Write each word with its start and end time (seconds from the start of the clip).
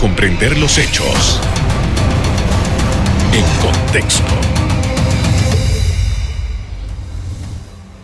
comprender 0.00 0.58
los 0.58 0.76
hechos 0.76 1.40
en 3.32 3.44
contexto. 3.62 4.24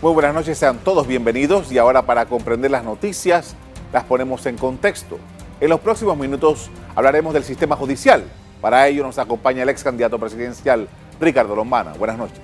Muy 0.00 0.12
buenas 0.12 0.34
noches, 0.34 0.56
sean 0.58 0.78
todos 0.78 1.06
bienvenidos 1.06 1.70
y 1.70 1.78
ahora 1.78 2.02
para 2.02 2.26
comprender 2.26 2.70
las 2.70 2.84
noticias 2.84 3.56
las 3.92 4.04
ponemos 4.04 4.46
en 4.46 4.56
contexto. 4.56 5.18
En 5.60 5.68
los 5.68 5.80
próximos 5.80 6.16
minutos 6.16 6.70
hablaremos 6.94 7.34
del 7.34 7.44
sistema 7.44 7.76
judicial. 7.76 8.24
Para 8.60 8.88
ello 8.88 9.02
nos 9.04 9.18
acompaña 9.18 9.62
el 9.62 9.68
ex 9.68 9.84
candidato 9.84 10.18
presidencial 10.18 10.88
Ricardo 11.20 11.54
Lombana. 11.54 11.92
Buenas 11.92 12.16
noches. 12.16 12.40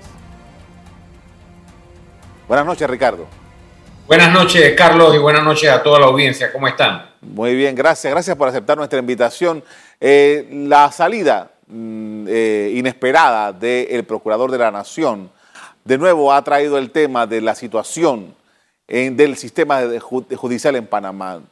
Buenas 2.46 2.66
noches, 2.66 2.88
Ricardo. 2.88 3.26
Buenas 4.08 4.32
noches, 4.32 4.72
Carlos, 4.74 5.14
y 5.14 5.18
buenas 5.18 5.44
noches 5.44 5.68
a 5.68 5.82
toda 5.82 6.00
la 6.00 6.06
audiencia. 6.06 6.50
¿Cómo 6.50 6.66
están? 6.66 7.10
Muy 7.20 7.54
bien, 7.54 7.74
gracias. 7.74 8.10
Gracias 8.10 8.34
por 8.38 8.48
aceptar 8.48 8.78
nuestra 8.78 8.98
invitación. 8.98 9.62
Eh, 10.00 10.48
la 10.50 10.90
salida 10.90 11.50
mm, 11.66 12.24
eh, 12.26 12.72
inesperada 12.74 13.52
del 13.52 14.04
Procurador 14.04 14.50
de 14.50 14.56
la 14.56 14.70
Nación 14.70 15.30
de 15.84 15.98
nuevo 15.98 16.32
ha 16.32 16.42
traído 16.42 16.78
el 16.78 16.90
tema 16.90 17.26
de 17.26 17.42
la 17.42 17.54
situación 17.54 18.34
del 18.86 19.36
sistema 19.36 19.82
judicial 20.00 20.76
en 20.76 20.86
Panamá, 20.86 21.42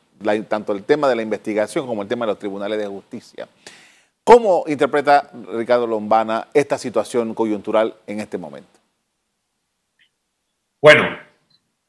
tanto 0.49 0.73
el 0.73 0.83
tema 0.83 1.11
de 1.11 1.17
la 1.17 1.21
investigación 1.21 1.87
como 1.87 2.01
el 2.01 2.09
tema 2.09 2.25
de 2.25 2.33
los 2.33 2.39
tribunales 2.39 2.79
de 2.79 2.87
justicia. 2.87 3.47
¿Cómo 4.25 4.65
interpreta 4.67 5.31
Ricardo 5.53 5.87
Lombana 5.87 6.49
esta 6.55 6.79
situación 6.79 7.35
coyuntural 7.35 7.97
en 8.07 8.21
este 8.21 8.39
momento? 8.39 8.81
Bueno, 10.81 11.26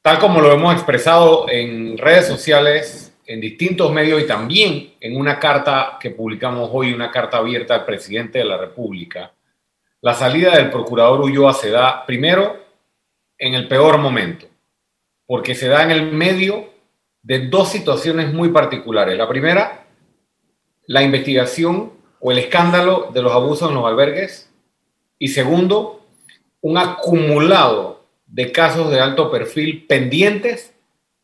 tal 0.08 0.20
como 0.20 0.40
lo 0.40 0.54
hemos 0.54 0.74
expresado 0.74 1.50
en 1.50 1.98
redes 1.98 2.28
sociales, 2.28 3.14
en 3.26 3.42
distintos 3.42 3.92
medios 3.92 4.22
y 4.22 4.26
también 4.26 4.94
en 5.02 5.18
una 5.18 5.38
carta 5.38 5.98
que 6.00 6.12
publicamos 6.12 6.70
hoy, 6.72 6.94
una 6.94 7.12
carta 7.12 7.40
abierta 7.40 7.76
al 7.76 7.84
presidente 7.84 8.40
de 8.40 8.46
la 8.46 8.56
República, 8.56 9.34
la 10.00 10.14
salida 10.14 10.56
del 10.56 10.70
procurador 10.70 11.20
Ulloa 11.20 11.54
se 11.54 11.72
da 11.72 12.06
primero 12.06 12.58
en 13.38 13.54
el 13.54 13.68
peor 13.68 13.98
momento, 13.98 14.48
porque 15.26 15.56
se 15.56 15.68
da 15.68 15.84
en 15.84 15.92
el 15.92 16.10
medio 16.14 16.70
de 17.22 17.50
dos 17.50 17.68
situaciones 17.68 18.32
muy 18.32 18.48
particulares. 18.48 19.18
La 19.18 19.28
primera, 19.28 19.88
la 20.86 21.04
investigación 21.04 21.92
o 22.22 22.32
el 22.32 22.38
escándalo 22.38 23.12
de 23.14 23.24
los 23.24 23.34
abusos 23.34 23.68
en 23.68 23.76
los 23.76 23.86
albergues. 23.86 24.50
Y 25.20 25.28
segundo, 25.28 26.06
un 26.62 26.78
acumulado 26.78 27.97
de 28.28 28.52
casos 28.52 28.92
de 28.92 29.00
alto 29.00 29.32
perfil 29.32 29.86
pendientes 29.88 30.74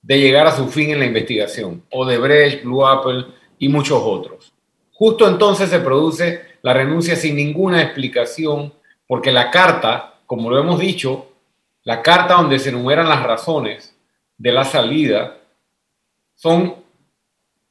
de 0.02 0.20
llegar 0.20 0.48
a 0.48 0.56
su 0.56 0.68
fin 0.68 0.92
en 0.92 1.00
la 1.00 1.06
investigación, 1.06 1.84
Odebrecht, 1.92 2.64
Blue 2.64 2.86
Apple 2.86 3.26
y 3.60 3.70
muchos 3.70 4.02
otros. 4.02 4.54
Justo 4.94 5.28
entonces 5.28 5.70
se 5.70 5.80
produce 5.80 6.42
la 6.62 6.74
renuncia 6.74 7.16
sin 7.16 7.36
ninguna 7.36 7.82
explicación, 7.82 8.74
porque 9.08 9.32
la 9.32 9.52
carta, 9.52 10.16
como 10.26 10.50
lo 10.50 10.60
hemos 10.60 10.80
dicho, 10.80 11.28
la 11.84 12.02
carta 12.02 12.36
donde 12.36 12.60
se 12.60 12.70
enumeran 12.70 13.10
las 13.10 13.24
razones 13.24 13.96
de 14.38 14.52
la 14.52 14.64
salida, 14.64 15.38
son 16.36 16.76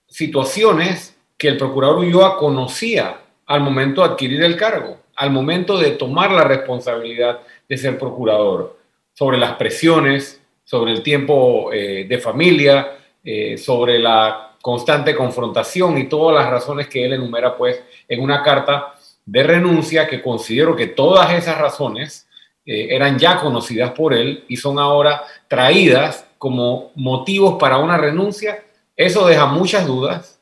situaciones 0.07 1.17
que 1.39 1.49
el 1.49 1.57
procurador 1.57 1.99
Ulloa 1.99 2.37
conocía 2.37 3.21
al 3.47 3.61
momento 3.61 4.03
de 4.03 4.09
adquirir 4.09 4.43
el 4.43 4.57
cargo, 4.57 4.99
al 5.17 5.31
momento 5.31 5.79
de 5.79 5.93
tomar 5.93 6.31
la 6.31 6.45
responsabilidad 6.45 7.41
de 7.69 7.77
ser 7.79 7.99
procurador 7.99 8.82
sobre 9.23 9.39
las 9.39 9.55
presiones, 9.55 10.43
sobre 10.65 10.91
el 10.91 11.01
tiempo 11.01 11.73
eh, 11.73 12.07
de 12.09 12.19
familia, 12.19 12.99
eh, 13.23 13.57
sobre 13.57 14.01
la 14.01 14.57
constante 14.61 15.15
confrontación 15.15 15.97
y 15.97 16.09
todas 16.09 16.43
las 16.43 16.51
razones 16.51 16.89
que 16.89 17.05
él 17.05 17.13
enumera 17.13 17.57
pues 17.57 17.81
en 18.09 18.21
una 18.21 18.43
carta 18.43 18.95
de 19.25 19.45
renuncia 19.45 20.09
que 20.09 20.21
considero 20.21 20.75
que 20.75 20.89
todas 20.89 21.33
esas 21.35 21.57
razones 21.57 22.27
eh, 22.67 22.89
eran 22.91 23.17
ya 23.17 23.39
conocidas 23.39 23.93
por 23.93 24.13
él 24.13 24.45
y 24.49 24.57
son 24.57 24.81
ahora 24.81 25.23
traídas 25.47 26.27
como 26.37 26.91
motivos 26.97 27.59
para 27.61 27.79
una 27.79 27.99
renuncia. 27.99 28.65
Eso 28.97 29.25
deja 29.25 29.47
muchas 29.47 29.87
dudas. 29.87 30.41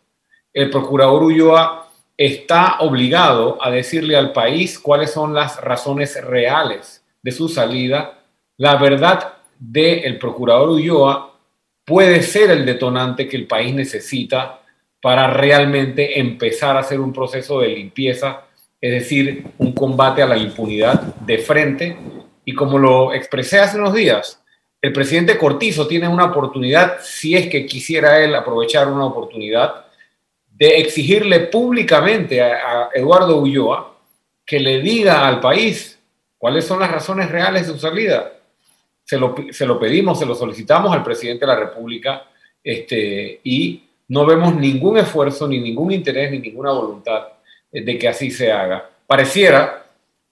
El 0.55 0.71
procurador 0.71 1.23
Ulloa 1.23 1.87
está 2.17 2.77
obligado 2.79 3.59
a 3.61 3.71
decirle 3.71 4.17
al 4.17 4.33
país 4.33 4.79
cuáles 4.79 5.13
son 5.13 5.35
las 5.35 5.61
razones 5.61 6.19
reales 6.25 7.05
de 7.23 7.33
su 7.33 7.47
salida 7.51 8.17
la 8.61 8.77
verdad 8.77 9.37
del 9.59 10.19
procurador 10.19 10.69
Ulloa 10.69 11.35
puede 11.83 12.23
ser 12.23 12.51
el 12.51 12.67
detonante 12.67 13.27
que 13.27 13.39
el 13.39 13.47
país 13.47 13.75
necesita 13.75 14.61
para 15.01 15.29
realmente 15.29 16.21
empezar 16.21 16.77
a 16.77 16.81
hacer 16.81 17.01
un 17.01 17.11
proceso 17.11 17.61
de 17.61 17.69
limpieza, 17.69 18.43
es 18.79 18.93
decir, 18.93 19.47
un 19.57 19.73
combate 19.73 20.21
a 20.21 20.27
la 20.27 20.37
impunidad 20.37 21.01
de 21.01 21.39
frente. 21.39 21.97
Y 22.45 22.53
como 22.53 22.79
lo 22.79 23.15
expresé 23.15 23.61
hace 23.61 23.79
unos 23.79 23.95
días, 23.95 24.43
el 24.83 24.93
presidente 24.93 25.39
Cortizo 25.39 25.87
tiene 25.87 26.07
una 26.07 26.27
oportunidad, 26.27 26.99
si 27.01 27.35
es 27.35 27.49
que 27.49 27.65
quisiera 27.65 28.23
él 28.23 28.35
aprovechar 28.35 28.89
una 28.89 29.07
oportunidad, 29.07 29.87
de 30.51 30.77
exigirle 30.81 31.41
públicamente 31.41 32.43
a, 32.43 32.91
Eduardo 32.93 33.39
Ulloa 33.39 33.97
que 34.45 34.61
le 34.61 34.83
diga 34.83 35.27
al 35.27 35.41
país 35.41 35.99
cuáles 36.37 36.67
son 36.67 36.81
las 36.81 36.93
razones 36.93 37.31
reales 37.31 37.67
de 37.67 37.73
su 37.73 37.79
salida 37.79 38.35
se 39.11 39.67
lo, 39.67 39.81
pedimos, 39.81 40.21
se 40.21 40.27
lo 40.27 40.37
solicitamos 40.37 40.95
al 40.95 41.03
presidente 41.03 41.45
de 41.45 41.53
la 41.53 41.59
República 41.59 42.29
este, 42.63 43.41
y 43.43 43.83
no 44.07 44.25
vemos 44.25 44.55
ningún 44.55 44.99
esfuerzo, 44.99 45.49
ni 45.49 45.59
ningún 45.59 45.91
interés, 45.91 46.31
ni 46.31 46.39
ninguna 46.39 46.71
voluntad 46.71 47.27
de 47.73 47.99
que 47.99 48.07
así 48.07 48.31
se 48.31 48.53
haga. 48.53 48.89
Pareciera 49.07 49.85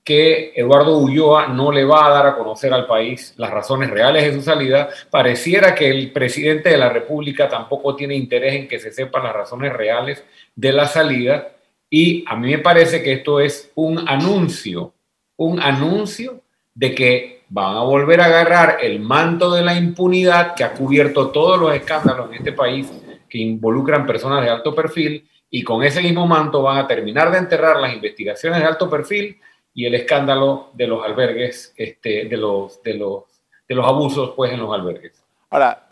que 0.04 0.52
Eduardo 0.54 0.96
Ulloa 0.98 1.48
no 1.48 1.72
le 1.72 1.84
va 1.84 2.06
a 2.06 2.10
dar 2.10 2.26
a 2.28 2.36
conocer 2.36 2.72
al 2.72 2.86
país 2.86 3.34
las 3.36 3.50
razones 3.50 3.90
reales 3.90 4.24
de 4.24 4.32
su 4.32 4.42
salida. 4.42 4.88
Pareciera 5.10 5.74
que 5.74 5.90
el 5.90 6.12
presidente 6.12 6.70
de 6.70 6.78
la 6.78 6.88
República 6.88 7.48
tampoco 7.48 7.96
tiene 7.96 8.14
interés 8.14 8.54
en 8.54 8.68
que 8.68 8.78
se 8.78 8.92
sepan 8.92 9.24
las 9.24 9.34
razones 9.34 9.72
reales 9.72 10.24
de 10.54 10.72
la 10.72 10.86
salida. 10.86 11.52
Y 11.90 12.24
a 12.28 12.36
mí 12.36 12.52
me 12.52 12.58
parece 12.58 13.02
que 13.02 13.12
esto 13.12 13.40
es 13.40 13.72
un 13.74 14.08
anuncio, 14.08 14.94
un 15.36 15.60
anuncio 15.60 16.40
de 16.74 16.94
que 16.94 17.37
van 17.48 17.76
a 17.76 17.80
volver 17.82 18.20
a 18.20 18.26
agarrar 18.26 18.78
el 18.82 19.00
manto 19.00 19.52
de 19.52 19.62
la 19.62 19.74
impunidad 19.74 20.54
que 20.54 20.64
ha 20.64 20.72
cubierto 20.72 21.30
todos 21.30 21.58
los 21.58 21.74
escándalos 21.74 22.28
en 22.28 22.36
este 22.36 22.52
país 22.52 22.90
que 23.28 23.38
involucran 23.38 24.06
personas 24.06 24.44
de 24.44 24.50
alto 24.50 24.74
perfil 24.74 25.28
y 25.50 25.62
con 25.62 25.82
ese 25.82 26.02
mismo 26.02 26.26
manto 26.26 26.62
van 26.62 26.78
a 26.78 26.86
terminar 26.86 27.30
de 27.30 27.38
enterrar 27.38 27.78
las 27.78 27.92
investigaciones 27.94 28.60
de 28.60 28.66
alto 28.66 28.88
perfil 28.90 29.38
y 29.72 29.86
el 29.86 29.94
escándalo 29.94 30.70
de 30.74 30.86
los 30.86 31.04
albergues, 31.04 31.72
este, 31.76 32.26
de, 32.26 32.36
los, 32.36 32.82
de, 32.82 32.94
los, 32.94 33.24
de 33.66 33.74
los 33.74 33.86
abusos 33.86 34.32
pues, 34.36 34.52
en 34.52 34.60
los 34.60 34.74
albergues. 34.74 35.12
Ahora, 35.48 35.86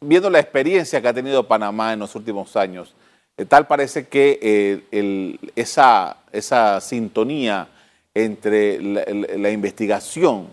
viendo 0.00 0.30
la 0.30 0.40
experiencia 0.40 1.00
que 1.00 1.08
ha 1.08 1.14
tenido 1.14 1.46
Panamá 1.46 1.92
en 1.92 2.00
los 2.00 2.14
últimos 2.16 2.56
años, 2.56 2.94
eh, 3.36 3.44
tal 3.44 3.66
parece 3.66 4.08
que 4.08 4.38
eh, 4.42 5.36
esa, 5.54 6.16
esa 6.32 6.80
sintonía 6.80 7.68
entre 8.14 8.80
la 8.82 9.50
investigación 9.50 10.48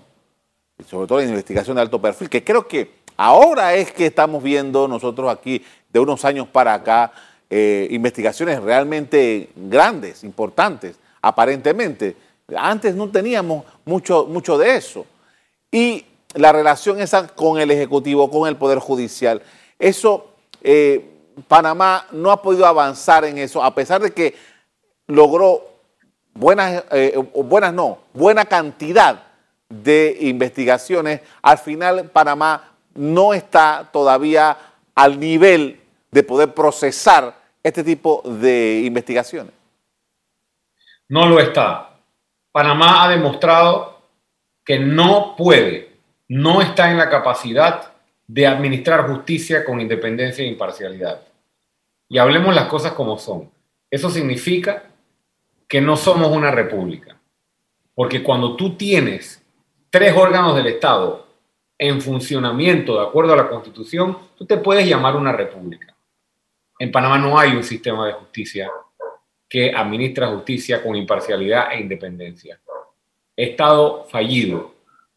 sobre 0.87 1.07
todo 1.07 1.19
la 1.19 1.25
investigación 1.25 1.75
de 1.75 1.81
alto 1.81 2.01
perfil, 2.01 2.29
que 2.29 2.43
creo 2.43 2.67
que 2.67 2.91
ahora 3.17 3.73
es 3.73 3.91
que 3.91 4.05
estamos 4.05 4.41
viendo 4.41 4.87
nosotros 4.87 5.31
aquí, 5.31 5.63
de 5.91 5.99
unos 5.99 6.23
años 6.25 6.47
para 6.47 6.73
acá, 6.73 7.11
eh, 7.49 7.87
investigaciones 7.91 8.61
realmente 8.61 9.49
grandes, 9.55 10.23
importantes, 10.23 10.97
aparentemente. 11.21 12.15
Antes 12.55 12.95
no 12.95 13.09
teníamos 13.09 13.65
mucho, 13.85 14.25
mucho 14.25 14.57
de 14.57 14.75
eso. 14.75 15.05
Y 15.71 16.05
la 16.35 16.51
relación 16.51 17.01
esa 17.01 17.27
con 17.27 17.59
el 17.59 17.71
Ejecutivo, 17.71 18.29
con 18.29 18.47
el 18.47 18.55
Poder 18.55 18.79
Judicial, 18.79 19.41
eso, 19.79 20.33
eh, 20.61 21.09
Panamá 21.47 22.05
no 22.11 22.31
ha 22.31 22.41
podido 22.41 22.65
avanzar 22.65 23.25
en 23.25 23.37
eso, 23.37 23.63
a 23.63 23.73
pesar 23.73 24.01
de 24.01 24.11
que 24.11 24.35
logró 25.07 25.63
buenas, 26.33 26.83
eh, 26.91 27.15
buenas 27.33 27.73
no, 27.73 27.99
buena 28.13 28.45
cantidad 28.45 29.28
de 29.69 30.17
investigaciones, 30.21 31.21
al 31.41 31.57
final 31.59 32.09
Panamá 32.09 32.71
no 32.95 33.33
está 33.33 33.87
todavía 33.93 34.57
al 34.95 35.19
nivel 35.19 35.79
de 36.11 36.23
poder 36.23 36.53
procesar 36.53 37.37
este 37.63 37.83
tipo 37.83 38.21
de 38.25 38.81
investigaciones. 38.83 39.53
No 41.07 41.27
lo 41.27 41.39
está. 41.39 41.97
Panamá 42.51 43.03
ha 43.03 43.09
demostrado 43.09 44.01
que 44.65 44.79
no 44.79 45.35
puede, 45.37 45.95
no 46.27 46.61
está 46.61 46.91
en 46.91 46.97
la 46.97 47.09
capacidad 47.09 47.93
de 48.27 48.45
administrar 48.45 49.07
justicia 49.07 49.65
con 49.65 49.81
independencia 49.81 50.43
e 50.43 50.47
imparcialidad. 50.47 51.21
Y 52.07 52.17
hablemos 52.17 52.53
las 52.53 52.67
cosas 52.67 52.93
como 52.93 53.17
son. 53.17 53.49
Eso 53.89 54.09
significa 54.09 54.83
que 55.67 55.81
no 55.81 55.95
somos 55.95 56.31
una 56.31 56.51
república. 56.51 57.17
Porque 57.95 58.23
cuando 58.23 58.55
tú 58.55 58.75
tienes 58.75 59.43
tres 59.89 60.15
órganos 60.15 60.55
del 60.55 60.67
Estado 60.67 61.27
en 61.77 62.01
funcionamiento 62.01 62.95
de 62.99 63.07
acuerdo 63.07 63.33
a 63.33 63.37
la 63.37 63.49
Constitución, 63.49 64.17
tú 64.37 64.45
te 64.45 64.57
puedes 64.57 64.87
llamar 64.87 65.15
una 65.15 65.31
república. 65.31 65.95
En 66.77 66.91
Panamá 66.91 67.17
no 67.17 67.37
hay 67.37 67.51
un 67.51 67.63
sistema 67.63 68.07
de 68.07 68.13
justicia 68.13 68.69
que 69.47 69.73
administra 69.73 70.27
justicia 70.27 70.83
con 70.83 70.95
imparcialidad 70.95 71.71
e 71.71 71.79
independencia. 71.79 72.59
Estado 73.35 74.05
fallido. 74.05 74.75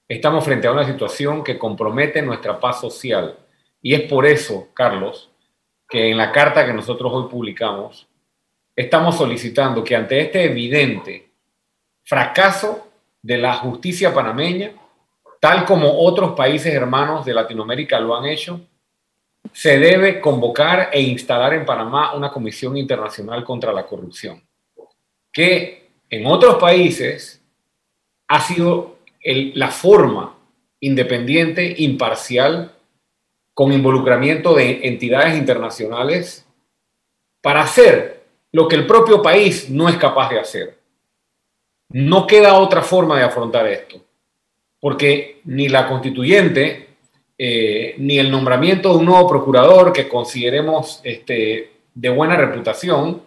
Estamos 0.08 0.44
frente 0.44 0.66
a 0.66 0.72
una 0.72 0.86
situación 0.86 1.44
que 1.44 1.58
compromete 1.58 2.22
nuestra 2.22 2.58
paz 2.58 2.80
social. 2.80 3.36
Y 3.80 3.94
es 3.94 4.02
por 4.02 4.24
eso, 4.24 4.68
Carlos, 4.72 5.30
que 5.88 6.10
en 6.10 6.16
la 6.16 6.32
carta 6.32 6.64
que 6.64 6.72
nosotros 6.72 7.12
hoy 7.12 7.28
publicamos, 7.28 8.08
estamos 8.74 9.16
solicitando 9.16 9.84
que 9.84 9.96
ante 9.96 10.20
este 10.20 10.44
evidente 10.44 11.30
fracaso 12.04 12.91
de 13.22 13.38
la 13.38 13.54
justicia 13.54 14.12
panameña, 14.12 14.72
tal 15.40 15.64
como 15.64 16.00
otros 16.04 16.32
países 16.32 16.74
hermanos 16.74 17.24
de 17.24 17.34
Latinoamérica 17.34 17.98
lo 18.00 18.16
han 18.16 18.26
hecho, 18.26 18.60
se 19.52 19.78
debe 19.78 20.20
convocar 20.20 20.90
e 20.92 21.00
instalar 21.00 21.54
en 21.54 21.64
Panamá 21.64 22.14
una 22.14 22.30
comisión 22.30 22.76
internacional 22.76 23.44
contra 23.44 23.72
la 23.72 23.86
corrupción, 23.86 24.42
que 25.32 25.90
en 26.10 26.26
otros 26.26 26.56
países 26.56 27.42
ha 28.28 28.40
sido 28.40 28.98
la 29.24 29.70
forma 29.70 30.36
independiente, 30.80 31.74
imparcial, 31.78 32.72
con 33.54 33.72
involucramiento 33.72 34.54
de 34.54 34.80
entidades 34.86 35.36
internacionales 35.36 36.46
para 37.40 37.62
hacer 37.62 38.24
lo 38.50 38.66
que 38.66 38.76
el 38.76 38.86
propio 38.86 39.20
país 39.22 39.68
no 39.68 39.88
es 39.88 39.96
capaz 39.96 40.30
de 40.30 40.38
hacer. 40.38 40.81
No 41.92 42.26
queda 42.26 42.54
otra 42.54 42.82
forma 42.82 43.18
de 43.18 43.24
afrontar 43.24 43.66
esto 43.66 44.02
porque 44.82 45.40
ni 45.44 45.68
la 45.68 45.86
constituyente, 45.86 46.88
eh, 47.38 47.94
ni 47.98 48.18
el 48.18 48.32
nombramiento 48.32 48.88
de 48.88 48.96
un 48.96 49.04
nuevo 49.04 49.28
procurador 49.28 49.92
que 49.92 50.08
consideremos 50.08 51.00
este, 51.04 51.70
de 51.94 52.08
buena 52.08 52.34
reputación, 52.34 53.22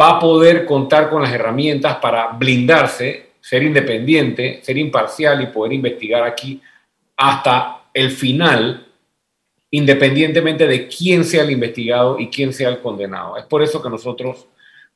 va 0.00 0.12
a 0.12 0.18
poder 0.18 0.64
contar 0.64 1.10
con 1.10 1.20
las 1.20 1.30
herramientas 1.30 1.96
para 1.96 2.28
blindarse, 2.28 3.32
ser 3.38 3.64
independiente, 3.64 4.60
ser 4.62 4.78
imparcial 4.78 5.42
y 5.42 5.48
poder 5.48 5.74
investigar 5.74 6.22
aquí 6.22 6.58
hasta 7.18 7.82
el 7.92 8.10
final, 8.10 8.86
independientemente 9.72 10.66
de 10.66 10.88
quién 10.88 11.26
sea 11.26 11.42
el 11.42 11.50
investigado 11.50 12.18
y 12.18 12.28
quién 12.28 12.54
sea 12.54 12.70
el 12.70 12.80
condenado. 12.80 13.36
Es 13.36 13.44
por 13.44 13.62
eso 13.62 13.82
que 13.82 13.90
nosotros 13.90 14.46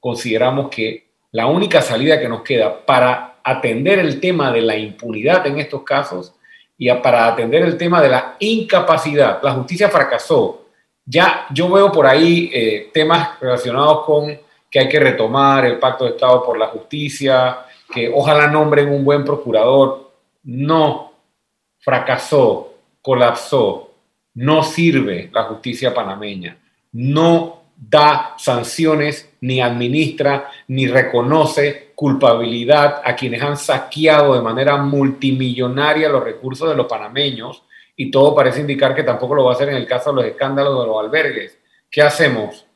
consideramos 0.00 0.70
que 0.70 1.05
la 1.32 1.46
única 1.46 1.82
salida 1.82 2.20
que 2.20 2.28
nos 2.28 2.42
queda 2.42 2.84
para 2.84 3.36
atender 3.42 3.98
el 3.98 4.20
tema 4.20 4.52
de 4.52 4.62
la 4.62 4.76
impunidad 4.76 5.46
en 5.46 5.58
estos 5.58 5.82
casos 5.82 6.34
y 6.78 6.90
para 6.94 7.28
atender 7.28 7.62
el 7.62 7.76
tema 7.76 8.02
de 8.02 8.08
la 8.08 8.36
incapacidad. 8.38 9.40
La 9.42 9.52
justicia 9.52 9.88
fracasó. 9.88 10.66
Ya 11.04 11.46
yo 11.50 11.70
veo 11.70 11.92
por 11.92 12.06
ahí 12.06 12.50
eh, 12.52 12.90
temas 12.92 13.40
relacionados 13.40 14.04
con 14.04 14.38
que 14.68 14.80
hay 14.80 14.88
que 14.88 14.98
retomar 14.98 15.64
el 15.64 15.78
pacto 15.78 16.04
de 16.04 16.10
Estado 16.10 16.44
por 16.44 16.58
la 16.58 16.66
justicia, 16.66 17.58
que 17.92 18.10
ojalá 18.12 18.48
nombren 18.48 18.88
un 18.88 19.04
buen 19.04 19.24
procurador. 19.24 20.10
No, 20.42 21.12
fracasó, 21.78 22.74
colapsó, 23.00 23.92
no 24.34 24.62
sirve 24.62 25.30
la 25.32 25.44
justicia 25.44 25.94
panameña, 25.94 26.58
no 26.92 27.62
da 27.76 28.34
sanciones, 28.38 29.30
ni 29.40 29.60
administra, 29.60 30.50
ni 30.68 30.86
reconoce 30.86 31.92
culpabilidad 31.94 33.02
a 33.04 33.14
quienes 33.14 33.42
han 33.42 33.56
saqueado 33.56 34.34
de 34.34 34.40
manera 34.40 34.76
multimillonaria 34.76 36.08
los 36.08 36.24
recursos 36.24 36.68
de 36.68 36.74
los 36.74 36.86
panameños 36.86 37.62
y 37.94 38.10
todo 38.10 38.34
parece 38.34 38.60
indicar 38.60 38.94
que 38.94 39.02
tampoco 39.02 39.34
lo 39.34 39.44
va 39.44 39.52
a 39.52 39.54
hacer 39.54 39.68
en 39.68 39.76
el 39.76 39.86
caso 39.86 40.10
de 40.10 40.16
los 40.16 40.24
escándalos 40.26 40.80
de 40.80 40.86
los 40.86 41.04
albergues. 41.04 41.58
¿Qué 41.90 42.02
hacemos? 42.02 42.66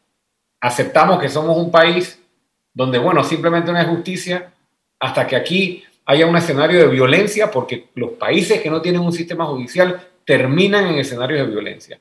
¿Aceptamos 0.61 1.20
que 1.20 1.29
somos 1.29 1.56
un 1.56 1.70
país 1.70 2.19
donde, 2.73 2.99
bueno, 2.99 3.25
simplemente 3.25 3.73
no 3.73 3.79
hay 3.79 3.87
justicia 3.87 4.52
hasta 4.99 5.26
que 5.26 5.37
aquí 5.37 5.85
haya 6.06 6.26
un 6.26 6.37
escenario 6.37 6.81
de 6.81 6.88
violencia 6.88 7.50
porque 7.50 7.88
los 7.94 8.12
países 8.12 8.61
que 8.61 8.70
no 8.70 8.81
tienen 8.81 9.00
un 9.00 9.12
sistema 9.12 9.47
judicial 9.47 10.00
terminan 10.25 10.87
en 10.87 10.99
escenarios 10.99 11.47
de 11.47 11.52
violencia? 11.52 12.00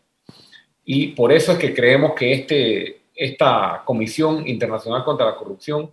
Y 0.92 1.10
por 1.10 1.32
eso 1.32 1.52
es 1.52 1.60
que 1.60 1.72
creemos 1.72 2.14
que 2.14 2.34
este, 2.34 3.02
esta 3.14 3.84
Comisión 3.86 4.48
Internacional 4.48 5.04
contra 5.04 5.28
la 5.28 5.36
Corrupción, 5.36 5.92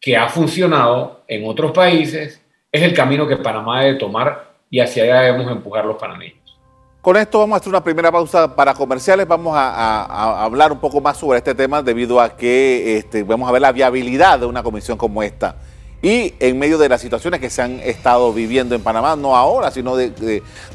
que 0.00 0.16
ha 0.16 0.28
funcionado 0.28 1.22
en 1.26 1.44
otros 1.44 1.72
países, 1.72 2.40
es 2.70 2.82
el 2.82 2.94
camino 2.94 3.26
que 3.26 3.36
Panamá 3.36 3.82
debe 3.82 3.98
tomar 3.98 4.54
y 4.70 4.78
hacia 4.78 5.02
allá 5.02 5.22
debemos 5.22 5.50
empujar 5.50 5.84
los 5.84 5.96
panameños. 5.96 6.56
Con 7.02 7.16
esto 7.16 7.40
vamos 7.40 7.56
a 7.56 7.58
hacer 7.58 7.70
una 7.70 7.82
primera 7.82 8.12
pausa 8.12 8.54
para 8.54 8.74
comerciales. 8.74 9.26
Vamos 9.26 9.54
a, 9.56 10.44
hablar 10.44 10.70
un 10.70 10.78
poco 10.78 11.00
más 11.00 11.16
sobre 11.16 11.38
este 11.38 11.52
tema 11.52 11.82
debido 11.82 12.20
a 12.20 12.36
que 12.36 12.96
este, 12.96 13.24
vamos 13.24 13.48
a 13.48 13.50
ver 13.50 13.62
la 13.62 13.72
viabilidad 13.72 14.38
de 14.38 14.46
una 14.46 14.62
comisión 14.62 14.96
como 14.96 15.20
esta. 15.20 15.56
Y 16.00 16.34
en 16.38 16.60
medio 16.60 16.78
de 16.78 16.88
las 16.88 17.00
situaciones 17.00 17.40
que 17.40 17.50
se 17.50 17.60
han 17.60 17.80
estado 17.80 18.32
viviendo 18.32 18.76
en 18.76 18.84
Panamá, 18.84 19.16
no 19.16 19.34
ahora, 19.34 19.72
sino 19.72 19.96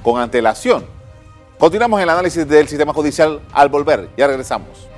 con 0.04 0.19
antelación. 0.19 0.83
Continuamos 1.59 2.01
el 2.01 2.09
análisis 2.09 2.47
del 2.47 2.67
sistema 2.67 2.94
judicial 2.94 3.39
al 3.53 3.69
volver. 3.69 4.09
Ya 4.17 4.27
regresamos. 4.27 4.89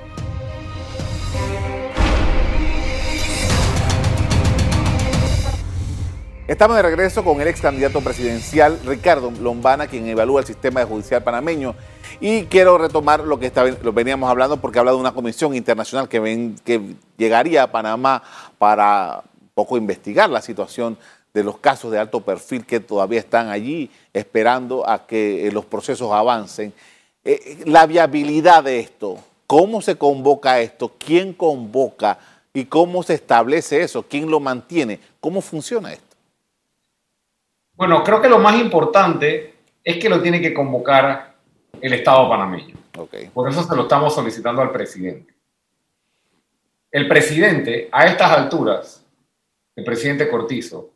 Estamos 6.48 6.76
de 6.76 6.82
regreso 6.82 7.24
con 7.24 7.40
el 7.40 7.48
ex 7.48 7.60
candidato 7.60 8.00
presidencial 8.00 8.78
Ricardo 8.84 9.32
Lombana, 9.32 9.86
quien 9.88 10.06
evalúa 10.06 10.40
el 10.40 10.46
sistema 10.46 10.84
judicial 10.84 11.22
panameño. 11.22 11.74
Y 12.20 12.44
quiero 12.44 12.78
retomar 12.78 13.20
lo 13.20 13.38
que 13.38 13.52
lo 13.82 13.92
veníamos 13.92 14.30
hablando 14.30 14.56
porque 14.56 14.78
ha 14.78 14.80
hablado 14.80 14.96
de 14.96 15.02
una 15.02 15.12
comisión 15.12 15.54
internacional 15.54 16.08
que, 16.08 16.20
ven, 16.20 16.56
que 16.64 16.94
llegaría 17.16 17.64
a 17.64 17.72
Panamá 17.72 18.22
para 18.58 19.24
poco 19.54 19.76
investigar 19.76 20.30
la 20.30 20.40
situación 20.40 20.96
de 21.36 21.44
los 21.44 21.58
casos 21.58 21.92
de 21.92 21.98
alto 21.98 22.22
perfil 22.22 22.64
que 22.64 22.80
todavía 22.80 23.18
están 23.18 23.50
allí 23.50 23.90
esperando 24.14 24.88
a 24.88 25.06
que 25.06 25.46
eh, 25.46 25.52
los 25.52 25.66
procesos 25.66 26.10
avancen. 26.10 26.72
Eh, 27.22 27.38
eh, 27.44 27.58
la 27.66 27.84
viabilidad 27.84 28.64
de 28.64 28.80
esto, 28.80 29.18
cómo 29.46 29.82
se 29.82 29.98
convoca 29.98 30.60
esto, 30.62 30.94
quién 30.98 31.34
convoca 31.34 32.18
y 32.54 32.64
cómo 32.64 33.02
se 33.02 33.12
establece 33.12 33.82
eso, 33.82 34.02
quién 34.02 34.30
lo 34.30 34.40
mantiene, 34.40 34.98
cómo 35.20 35.42
funciona 35.42 35.92
esto. 35.92 36.16
Bueno, 37.74 38.02
creo 38.02 38.22
que 38.22 38.30
lo 38.30 38.38
más 38.38 38.58
importante 38.58 39.56
es 39.84 39.98
que 39.98 40.08
lo 40.08 40.22
tiene 40.22 40.40
que 40.40 40.54
convocar 40.54 41.34
el 41.82 41.92
Estado 41.92 42.30
panameño. 42.30 42.76
Por 43.34 43.50
eso 43.50 43.62
se 43.62 43.76
lo 43.76 43.82
estamos 43.82 44.14
solicitando 44.14 44.62
al 44.62 44.72
presidente. 44.72 45.34
El 46.90 47.06
presidente, 47.06 47.90
a 47.92 48.06
estas 48.06 48.30
alturas, 48.30 49.04
el 49.76 49.84
presidente 49.84 50.30
Cortizo, 50.30 50.95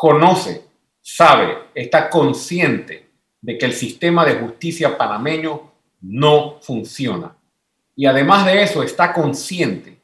conoce, 0.00 0.64
sabe, 1.02 1.58
está 1.74 2.08
consciente 2.08 3.10
de 3.38 3.58
que 3.58 3.66
el 3.66 3.74
sistema 3.74 4.24
de 4.24 4.36
justicia 4.36 4.96
panameño 4.96 5.72
no 6.00 6.56
funciona. 6.62 7.36
Y 7.94 8.06
además 8.06 8.46
de 8.46 8.62
eso, 8.62 8.82
está 8.82 9.12
consciente 9.12 10.00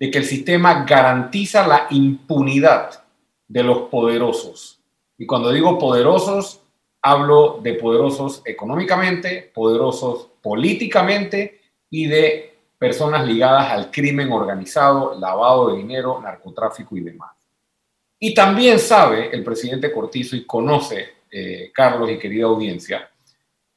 de 0.00 0.10
que 0.10 0.18
el 0.18 0.24
sistema 0.24 0.84
garantiza 0.84 1.64
la 1.64 1.86
impunidad 1.90 3.04
de 3.46 3.62
los 3.62 3.82
poderosos. 3.82 4.80
Y 5.16 5.26
cuando 5.26 5.52
digo 5.52 5.78
poderosos, 5.78 6.62
hablo 7.00 7.60
de 7.62 7.74
poderosos 7.74 8.42
económicamente, 8.44 9.52
poderosos 9.54 10.28
políticamente 10.42 11.60
y 11.88 12.08
de 12.08 12.58
personas 12.80 13.24
ligadas 13.24 13.70
al 13.70 13.92
crimen 13.92 14.32
organizado, 14.32 15.16
lavado 15.16 15.70
de 15.70 15.76
dinero, 15.76 16.20
narcotráfico 16.20 16.96
y 16.96 17.02
demás. 17.02 17.45
Y 18.18 18.32
también 18.32 18.78
sabe 18.78 19.30
el 19.32 19.44
presidente 19.44 19.92
Cortizo 19.92 20.36
y 20.36 20.46
conoce, 20.46 21.16
eh, 21.30 21.70
Carlos 21.72 22.10
y 22.10 22.18
querida 22.18 22.46
audiencia, 22.46 23.10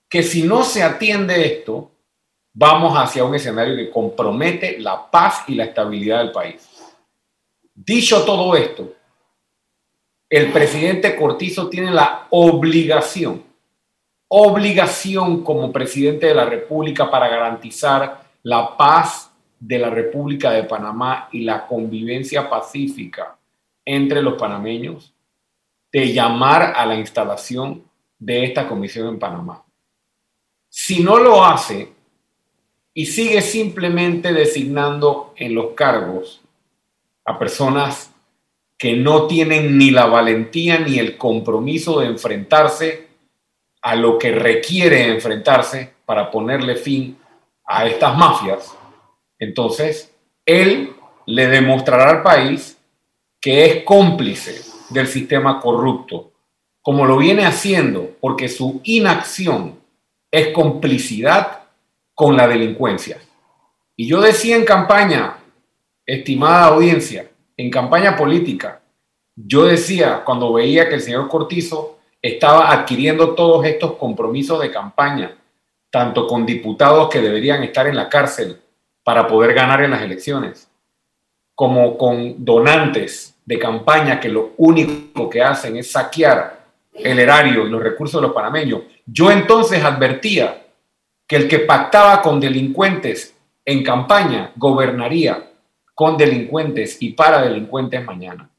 que 0.07 0.23
si 0.23 0.43
no 0.43 0.63
se 0.63 0.81
atiende 0.81 1.45
esto, 1.45 1.91
vamos 2.53 2.93
hacia 2.95 3.25
un 3.25 3.35
escenario 3.35 3.75
que 3.75 3.91
compromete 3.91 4.79
la 4.79 5.09
paz 5.09 5.43
y 5.47 5.55
la 5.55 5.65
estabilidad 5.65 6.19
del 6.19 6.31
país. 6.31 6.67
Dicho 7.75 8.23
todo 8.23 8.55
esto, 8.55 8.93
el 10.29 10.51
presidente 10.51 11.15
Cortizo 11.15 11.69
tiene 11.69 11.91
la 11.91 12.27
obligación, 12.29 13.43
obligación 14.29 15.43
como 15.43 15.71
presidente 15.71 16.27
de 16.27 16.35
la 16.35 16.45
República 16.45 17.09
para 17.11 17.27
garantizar 17.27 18.23
la 18.43 18.77
paz 18.77 19.31
de 19.59 19.79
la 19.79 19.89
República 19.89 20.51
de 20.51 20.63
Panamá 20.63 21.27
y 21.31 21.41
la 21.41 21.67
convivencia 21.67 22.49
pacífica 22.49 23.38
entre 23.91 24.21
los 24.21 24.35
panameños 24.35 25.15
de 25.91 26.13
llamar 26.13 26.73
a 26.75 26.85
la 26.85 26.93
instalación 26.93 27.83
de 28.19 28.45
esta 28.45 28.67
comisión 28.67 29.07
en 29.07 29.17
Panamá. 29.17 29.63
Si 30.69 31.01
no 31.01 31.17
lo 31.17 31.43
hace 31.43 31.91
y 32.93 33.07
sigue 33.07 33.41
simplemente 33.41 34.31
designando 34.31 35.33
en 35.37 35.55
los 35.55 35.71
cargos 35.73 36.39
a 37.25 37.39
personas 37.39 38.13
que 38.77 38.95
no 38.95 39.25
tienen 39.25 39.79
ni 39.79 39.89
la 39.89 40.05
valentía 40.05 40.77
ni 40.77 40.99
el 40.99 41.17
compromiso 41.17 41.99
de 41.99 42.05
enfrentarse 42.05 43.07
a 43.81 43.95
lo 43.95 44.19
que 44.19 44.31
requiere 44.33 45.07
enfrentarse 45.07 45.95
para 46.05 46.29
ponerle 46.29 46.75
fin 46.75 47.17
a 47.65 47.87
estas 47.87 48.15
mafias, 48.15 48.77
entonces 49.39 50.13
él 50.45 50.93
le 51.25 51.47
demostrará 51.47 52.09
al 52.09 52.21
país 52.21 52.78
que 53.41 53.65
es 53.65 53.83
cómplice 53.83 54.61
del 54.89 55.07
sistema 55.07 55.59
corrupto, 55.59 56.31
como 56.81 57.05
lo 57.05 57.17
viene 57.17 57.45
haciendo, 57.45 58.11
porque 58.19 58.49
su 58.49 58.81
inacción 58.83 59.79
es 60.31 60.49
complicidad 60.49 61.63
con 62.13 62.35
la 62.35 62.47
delincuencia. 62.47 63.17
Y 63.95 64.07
yo 64.07 64.21
decía 64.21 64.55
en 64.55 64.65
campaña, 64.65 65.37
estimada 66.05 66.65
audiencia, 66.65 67.29
en 67.57 67.69
campaña 67.69 68.15
política, 68.15 68.81
yo 69.35 69.65
decía 69.65 70.23
cuando 70.25 70.53
veía 70.53 70.89
que 70.89 70.95
el 70.95 71.01
señor 71.01 71.27
Cortizo 71.29 71.99
estaba 72.21 72.71
adquiriendo 72.71 73.35
todos 73.35 73.65
estos 73.65 73.93
compromisos 73.93 74.59
de 74.61 74.71
campaña, 74.71 75.37
tanto 75.89 76.27
con 76.27 76.45
diputados 76.45 77.09
que 77.09 77.21
deberían 77.21 77.63
estar 77.63 77.87
en 77.87 77.95
la 77.95 78.09
cárcel 78.09 78.59
para 79.03 79.27
poder 79.27 79.53
ganar 79.53 79.81
en 79.81 79.91
las 79.91 80.01
elecciones, 80.01 80.68
como 81.59 81.97
con 81.97 82.45
donantes 82.45 83.35
de 83.43 83.59
campaña 83.59 84.17
que 84.17 84.29
lo 84.29 84.53
único 84.55 85.29
que 85.29 85.43
hacen 85.43 85.75
es 85.75 85.91
saquear 85.91 86.57
el 86.93 87.19
erario 87.19 87.67
y 87.67 87.69
los 87.69 87.83
recursos 87.83 88.21
de 88.21 88.27
los 88.27 88.33
panameños. 88.33 88.83
Yo 89.05 89.29
entonces 89.29 89.83
advertía 89.83 90.67
que 91.27 91.35
el 91.35 91.49
que 91.49 91.59
pactaba 91.59 92.21
con 92.21 92.39
delincuentes 92.39 93.35
en 93.65 93.83
campaña 93.83 94.53
gobernaría 94.55 95.51
con 95.93 96.15
delincuentes 96.15 97.01
y 97.01 97.09
para 97.09 97.41
delincuentes 97.41 98.05
mañana. 98.05 98.49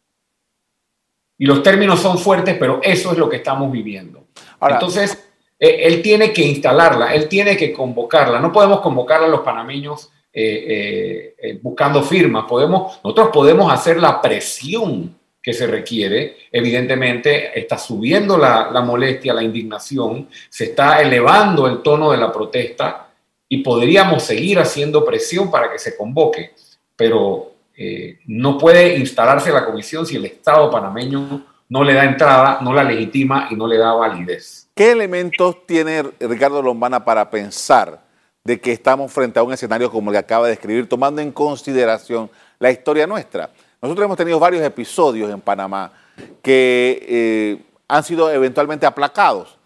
Y 1.38 1.46
los 1.46 1.62
términos 1.62 2.00
son 2.00 2.18
fuertes, 2.18 2.58
pero 2.60 2.80
eso 2.82 3.12
es 3.12 3.16
lo 3.16 3.30
que 3.30 3.36
estamos 3.36 3.72
viviendo. 3.72 4.26
Entonces, 4.60 5.26
eh, 5.58 5.84
él 5.84 6.02
tiene 6.02 6.34
que 6.34 6.42
instalarla, 6.42 7.14
él 7.14 7.30
tiene 7.30 7.56
que 7.56 7.72
convocarla. 7.72 8.40
No 8.40 8.52
podemos 8.52 8.82
convocarla 8.82 9.26
a 9.26 9.30
los 9.30 9.40
panameños 9.40 10.10
eh, 10.32 11.34
eh, 11.36 11.58
buscando 11.60 12.02
firmas. 12.02 12.44
Podemos, 12.48 13.00
nosotros 13.02 13.30
podemos 13.32 13.72
hacer 13.72 13.98
la 13.98 14.20
presión 14.20 15.18
que 15.42 15.52
se 15.52 15.66
requiere. 15.66 16.36
Evidentemente 16.52 17.58
está 17.58 17.78
subiendo 17.78 18.36
la, 18.36 18.70
molestia, 18.82 19.34
la 19.34 19.42
indignación, 19.42 20.28
se 20.48 20.64
está 20.64 21.00
elevando 21.00 21.66
el 21.66 21.82
tono 21.82 22.12
de 22.12 22.18
la 22.18 22.32
protesta 22.32 23.08
y 23.48 23.58
podríamos 23.58 24.22
seguir 24.22 24.58
haciendo 24.58 25.04
presión 25.04 25.50
para 25.50 25.72
que 25.72 25.78
se 25.78 25.96
convoque, 25.96 26.52
pero 26.94 27.52
eh, 27.76 28.18
no 28.26 28.58
puede 28.58 28.96
instalarse 28.98 29.50
la 29.50 29.64
comisión 29.64 30.06
si 30.06 30.16
el 30.16 30.26
Estado 30.26 30.70
panameño 30.70 31.46
no 31.68 31.84
le 31.84 31.94
da 31.94 32.04
entrada, 32.04 32.58
no 32.60 32.72
la 32.72 32.84
legitima 32.84 33.48
y 33.50 33.56
no 33.56 33.66
le 33.66 33.78
da 33.78 33.92
validez. 33.92 34.68
¿Qué 34.74 34.92
elementos 34.92 35.66
tiene 35.66 36.02
Ricardo 36.20 36.62
Lombana 36.62 37.04
para 37.04 37.30
pensar 37.30 38.09
de 38.44 38.60
que 38.60 38.72
estamos 38.72 39.12
frente 39.12 39.38
a 39.38 39.42
un 39.42 39.52
escenario 39.52 39.90
como 39.90 40.10
el 40.10 40.14
que 40.14 40.18
acaba 40.18 40.46
de 40.46 40.52
describir, 40.52 40.88
tomando 40.88 41.20
en 41.20 41.32
consideración 41.32 42.30
la 42.58 42.70
historia 42.70 43.06
nuestra? 43.06 43.50
Nosotros 43.82 44.04
hemos 44.04 44.16
tenido 44.16 44.38
varios 44.38 44.62
episodios 44.62 45.30
en 45.30 45.40
Panamá 45.40 45.92
que 46.42 47.06
eh, 47.08 47.62
han 47.88 48.04
sido 48.04 48.30
eventualmente 48.30 48.86
aplacados. 48.86 49.56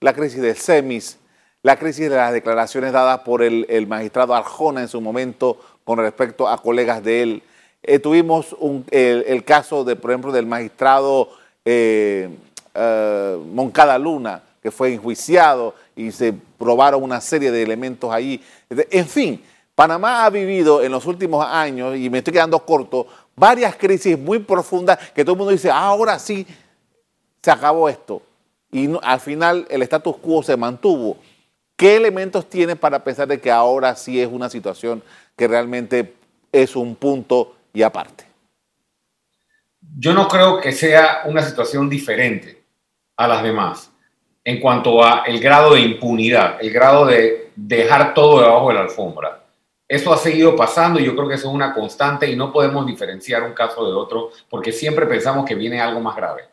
La 0.00 0.12
crisis 0.12 0.40
del 0.40 0.56
SEMIS, 0.56 1.18
la 1.62 1.76
crisis 1.76 2.08
de 2.10 2.16
las 2.16 2.32
declaraciones 2.32 2.92
dadas 2.92 3.20
por 3.20 3.42
el, 3.42 3.86
magistrado 3.86 4.34
Arjona 4.34 4.82
en 4.82 4.88
su 4.88 5.00
momento 5.00 5.58
con 5.84 5.98
respecto 5.98 6.48
a 6.48 6.60
colegas 6.60 7.02
de 7.02 7.22
él. 7.22 7.42
Eh, 7.82 7.98
tuvimos 7.98 8.56
el, 8.90 9.44
caso, 9.44 9.84
de, 9.84 9.96
por 9.96 10.10
ejemplo, 10.10 10.32
del 10.32 10.46
magistrado 10.46 11.30
eh, 11.64 12.28
Moncada 13.52 13.98
Luna, 13.98 14.42
que 14.64 14.70
fue 14.70 14.94
enjuiciado 14.94 15.74
y 15.94 16.10
se 16.10 16.32
probaron 16.32 17.02
una 17.02 17.20
serie 17.20 17.50
de 17.50 17.62
elementos 17.62 18.10
allí. 18.10 18.42
En 18.70 19.06
fin, 19.06 19.44
Panamá 19.74 20.24
ha 20.24 20.30
vivido 20.30 20.82
en 20.82 20.90
los 20.90 21.04
últimos 21.04 21.44
años, 21.46 21.94
y 21.98 22.08
me 22.08 22.18
estoy 22.18 22.32
quedando 22.32 22.58
corto, 22.64 23.06
varias 23.36 23.76
crisis 23.76 24.18
muy 24.18 24.38
profundas 24.38 24.98
que 25.10 25.22
todo 25.22 25.34
el 25.34 25.38
mundo 25.38 25.52
dice, 25.52 25.70
ah, 25.70 25.88
ahora 25.88 26.18
sí 26.18 26.46
se 27.42 27.50
acabó 27.50 27.90
esto. 27.90 28.22
Y 28.72 28.88
al 29.02 29.20
final 29.20 29.66
el 29.68 29.82
status 29.82 30.16
quo 30.16 30.42
se 30.42 30.56
mantuvo. 30.56 31.18
¿Qué 31.76 31.96
elementos 31.96 32.48
tiene 32.48 32.74
para 32.74 33.04
pensar 33.04 33.28
de 33.28 33.38
que 33.38 33.50
ahora 33.50 33.94
sí 33.94 34.18
es 34.18 34.28
una 34.32 34.48
situación 34.48 35.02
que 35.36 35.46
realmente 35.46 36.14
es 36.50 36.74
un 36.74 36.96
punto 36.96 37.54
y 37.74 37.82
aparte? 37.82 38.24
Yo 39.98 40.14
no 40.14 40.26
creo 40.26 40.58
que 40.58 40.72
sea 40.72 41.24
una 41.26 41.42
situación 41.42 41.90
diferente 41.90 42.64
a 43.14 43.28
las 43.28 43.42
demás 43.42 43.90
en 44.44 44.60
cuanto 44.60 45.02
a 45.02 45.22
el 45.26 45.40
grado 45.40 45.74
de 45.74 45.80
impunidad, 45.80 46.58
el 46.60 46.70
grado 46.70 47.06
de 47.06 47.50
dejar 47.56 48.12
todo 48.12 48.40
debajo 48.40 48.68
de 48.68 48.74
la 48.74 48.80
alfombra. 48.82 49.44
Eso 49.88 50.12
ha 50.12 50.18
seguido 50.18 50.54
pasando 50.54 51.00
y 51.00 51.04
yo 51.04 51.14
creo 51.14 51.28
que 51.28 51.34
eso 51.34 51.48
es 51.48 51.54
una 51.54 51.72
constante 51.72 52.30
y 52.30 52.36
no 52.36 52.52
podemos 52.52 52.86
diferenciar 52.86 53.42
un 53.42 53.52
caso 53.52 53.86
de 53.86 53.92
otro 53.92 54.30
porque 54.50 54.72
siempre 54.72 55.06
pensamos 55.06 55.44
que 55.44 55.54
viene 55.54 55.80
algo 55.80 56.00
más 56.00 56.16
grave. 56.16 56.44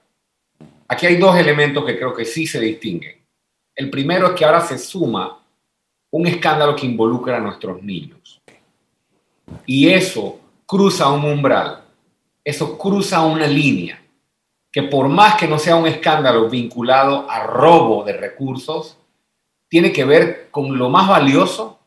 Aquí 0.87 1.05
hay 1.05 1.15
dos 1.15 1.35
elementos 1.37 1.85
que 1.85 1.97
creo 1.97 2.13
que 2.13 2.25
sí 2.25 2.45
se 2.45 2.59
distinguen. 2.59 3.17
El 3.75 3.89
primero 3.89 4.27
es 4.27 4.33
que 4.33 4.45
ahora 4.45 4.61
se 4.61 4.77
suma 4.77 5.39
un 6.11 6.27
escándalo 6.27 6.75
que 6.75 6.85
involucra 6.85 7.37
a 7.37 7.39
nuestros 7.39 7.81
niños. 7.81 8.41
Y 9.65 9.89
eso 9.89 10.39
cruza 10.65 11.09
un 11.09 11.25
umbral, 11.25 11.83
eso 12.43 12.77
cruza 12.77 13.21
una 13.21 13.47
línea, 13.47 14.01
que 14.71 14.83
por 14.83 15.09
más 15.09 15.35
que 15.35 15.47
no 15.47 15.59
sea 15.59 15.75
un 15.75 15.87
escándalo 15.87 16.49
vinculado 16.49 17.29
a 17.29 17.43
robo 17.43 18.03
de 18.03 18.13
recursos, 18.13 18.97
tiene 19.67 19.91
que 19.91 20.05
ver 20.05 20.49
con 20.51 20.77
lo 20.77 20.89
más 20.89 21.07
valioso 21.07 21.79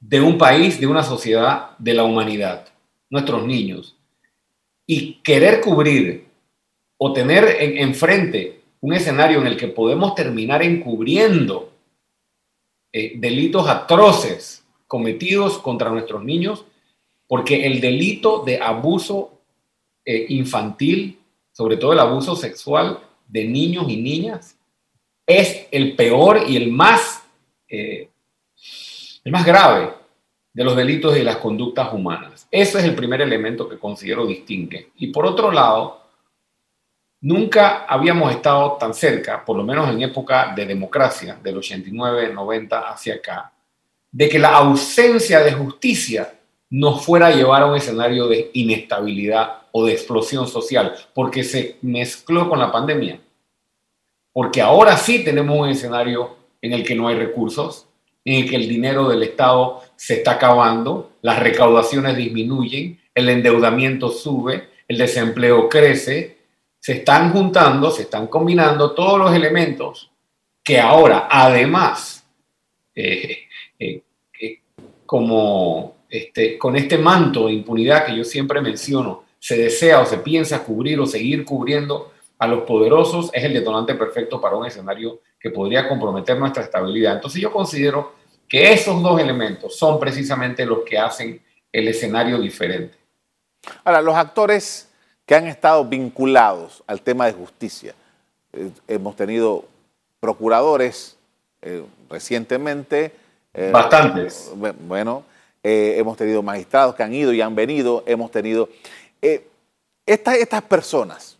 de 0.00 0.20
un 0.20 0.38
país, 0.38 0.80
de 0.80 0.86
una 0.86 1.02
sociedad, 1.02 1.70
de 1.78 1.94
la 1.94 2.04
humanidad, 2.04 2.68
nuestros 3.10 3.44
niños. 3.44 3.96
Y 4.86 5.14
querer 5.24 5.60
cubrir 5.60 6.26
o 6.96 7.12
tener 7.12 7.44
enfrente 7.60 8.60
un 8.80 8.92
escenario 8.92 9.40
en 9.40 9.46
el 9.46 9.56
que 9.56 9.68
podemos 9.68 10.14
terminar 10.14 10.62
encubriendo 10.62 11.72
eh, 12.92 13.14
delitos 13.16 13.68
atroces 13.68 14.64
cometidos 14.86 15.58
contra 15.58 15.90
nuestros 15.90 16.24
niños, 16.24 16.64
porque 17.26 17.66
el 17.66 17.80
delito 17.80 18.42
de 18.44 18.60
abuso 18.60 19.38
eh, 20.04 20.26
infantil, 20.30 21.18
sobre 21.58 21.76
todo 21.76 21.92
el 21.92 21.98
abuso 21.98 22.36
sexual 22.36 23.00
de 23.26 23.44
niños 23.44 23.86
y 23.88 23.96
niñas, 23.96 24.56
es 25.26 25.66
el 25.72 25.96
peor 25.96 26.44
y 26.46 26.56
el 26.56 26.70
más, 26.70 27.24
eh, 27.68 28.08
el 29.24 29.32
más 29.32 29.44
grave 29.44 29.92
de 30.52 30.62
los 30.62 30.76
delitos 30.76 31.16
y 31.16 31.24
las 31.24 31.38
conductas 31.38 31.92
humanas. 31.92 32.46
Ese 32.48 32.78
es 32.78 32.84
el 32.84 32.94
primer 32.94 33.22
elemento 33.22 33.68
que 33.68 33.76
considero 33.76 34.24
distingue. 34.24 34.92
Y 34.98 35.08
por 35.08 35.26
otro 35.26 35.50
lado, 35.50 36.04
Nunca 37.20 37.84
habíamos 37.86 38.30
estado 38.30 38.76
tan 38.78 38.94
cerca, 38.94 39.44
por 39.44 39.56
lo 39.56 39.64
menos 39.64 39.90
en 39.90 40.02
época 40.02 40.52
de 40.54 40.64
democracia, 40.64 41.36
del 41.42 41.58
89, 41.58 42.32
90 42.32 42.78
hacia 42.90 43.14
acá, 43.14 43.52
de 44.12 44.28
que 44.28 44.38
la 44.38 44.54
ausencia 44.54 45.40
de 45.40 45.50
justicia 45.50 46.37
nos 46.70 47.04
fuera 47.04 47.28
a 47.28 47.34
llevar 47.34 47.62
a 47.62 47.66
un 47.66 47.76
escenario 47.76 48.28
de 48.28 48.50
inestabilidad 48.54 49.62
o 49.72 49.86
de 49.86 49.92
explosión 49.92 50.46
social, 50.46 50.94
porque 51.14 51.44
se 51.44 51.76
mezcló 51.82 52.48
con 52.48 52.58
la 52.58 52.70
pandemia. 52.70 53.20
Porque 54.32 54.60
ahora 54.60 54.96
sí 54.96 55.24
tenemos 55.24 55.58
un 55.58 55.68
escenario 55.68 56.36
en 56.60 56.72
el 56.72 56.84
que 56.84 56.94
no 56.94 57.08
hay 57.08 57.16
recursos, 57.16 57.86
en 58.24 58.42
el 58.42 58.50
que 58.50 58.56
el 58.56 58.68
dinero 58.68 59.08
del 59.08 59.22
Estado 59.22 59.82
se 59.96 60.14
está 60.14 60.32
acabando, 60.32 61.12
las 61.22 61.38
recaudaciones 61.38 62.16
disminuyen, 62.16 63.00
el 63.14 63.28
endeudamiento 63.28 64.10
sube, 64.10 64.68
el 64.86 64.98
desempleo 64.98 65.68
crece, 65.68 66.38
se 66.78 66.92
están 66.92 67.32
juntando, 67.32 67.90
se 67.90 68.02
están 68.02 68.26
combinando 68.26 68.92
todos 68.92 69.18
los 69.18 69.34
elementos 69.34 70.10
que 70.62 70.78
ahora, 70.78 71.28
además, 71.30 72.26
eh, 72.94 73.38
eh, 73.78 74.02
eh, 74.38 74.60
como 75.06 75.97
este, 76.08 76.58
con 76.58 76.76
este 76.76 76.98
manto 76.98 77.46
de 77.46 77.52
impunidad 77.54 78.06
que 78.06 78.16
yo 78.16 78.24
siempre 78.24 78.60
menciono, 78.60 79.24
se 79.38 79.56
desea 79.56 80.00
o 80.00 80.06
se 80.06 80.18
piensa 80.18 80.64
cubrir 80.64 80.98
o 81.00 81.06
seguir 81.06 81.44
cubriendo 81.44 82.12
a 82.38 82.46
los 82.46 82.62
poderosos, 82.62 83.30
es 83.32 83.44
el 83.44 83.52
detonante 83.52 83.94
perfecto 83.94 84.40
para 84.40 84.56
un 84.56 84.66
escenario 84.66 85.20
que 85.38 85.50
podría 85.50 85.88
comprometer 85.88 86.38
nuestra 86.38 86.62
estabilidad. 86.62 87.14
Entonces 87.14 87.40
yo 87.40 87.52
considero 87.52 88.14
que 88.48 88.72
esos 88.72 89.02
dos 89.02 89.20
elementos 89.20 89.76
son 89.76 90.00
precisamente 90.00 90.64
los 90.64 90.80
que 90.84 90.98
hacen 90.98 91.40
el 91.72 91.88
escenario 91.88 92.38
diferente. 92.38 92.96
Ahora, 93.84 94.00
los 94.00 94.14
actores 94.14 94.88
que 95.28 95.34
han 95.34 95.46
estado 95.46 95.84
vinculados 95.84 96.82
al 96.86 97.02
tema 97.02 97.26
de 97.26 97.34
justicia. 97.34 97.94
Eh, 98.54 98.70
hemos 98.88 99.14
tenido 99.14 99.66
procuradores 100.20 101.18
eh, 101.60 101.84
recientemente. 102.08 103.12
Eh, 103.52 103.70
Bastantes. 103.70 104.50
Bueno, 104.86 105.24
hemos 105.70 106.16
tenido 106.16 106.42
magistrados 106.42 106.94
que 106.94 107.02
han 107.02 107.14
ido 107.14 107.32
y 107.32 107.40
han 107.40 107.54
venido. 107.54 108.02
Hemos 108.06 108.30
tenido. 108.30 108.68
Estas, 110.06 110.36
estas 110.36 110.62
personas, 110.62 111.38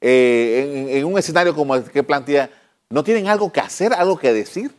en, 0.00 0.88
en, 0.90 1.04
un 1.04 1.18
escenario 1.18 1.54
como 1.54 1.74
el 1.74 1.84
que 1.90 2.02
plantea, 2.02 2.50
¿no 2.90 3.02
tienen 3.02 3.28
algo 3.28 3.50
que 3.50 3.60
hacer, 3.60 3.92
algo 3.92 4.18
que 4.18 4.32
decir 4.32 4.70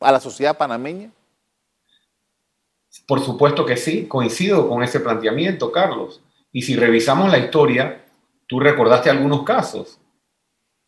a 0.00 0.12
la 0.12 0.20
sociedad 0.20 0.56
panameña? 0.56 1.10
Por 3.06 3.20
supuesto 3.20 3.64
que 3.64 3.76
sí, 3.76 4.06
coincido 4.06 4.68
con 4.68 4.82
ese 4.82 5.00
planteamiento, 5.00 5.72
Carlos. 5.72 6.20
Y 6.52 6.62
si 6.62 6.76
revisamos 6.76 7.30
la 7.30 7.38
historia, 7.38 8.04
tú 8.46 8.60
recordaste 8.60 9.10
algunos 9.10 9.44
casos. 9.44 9.98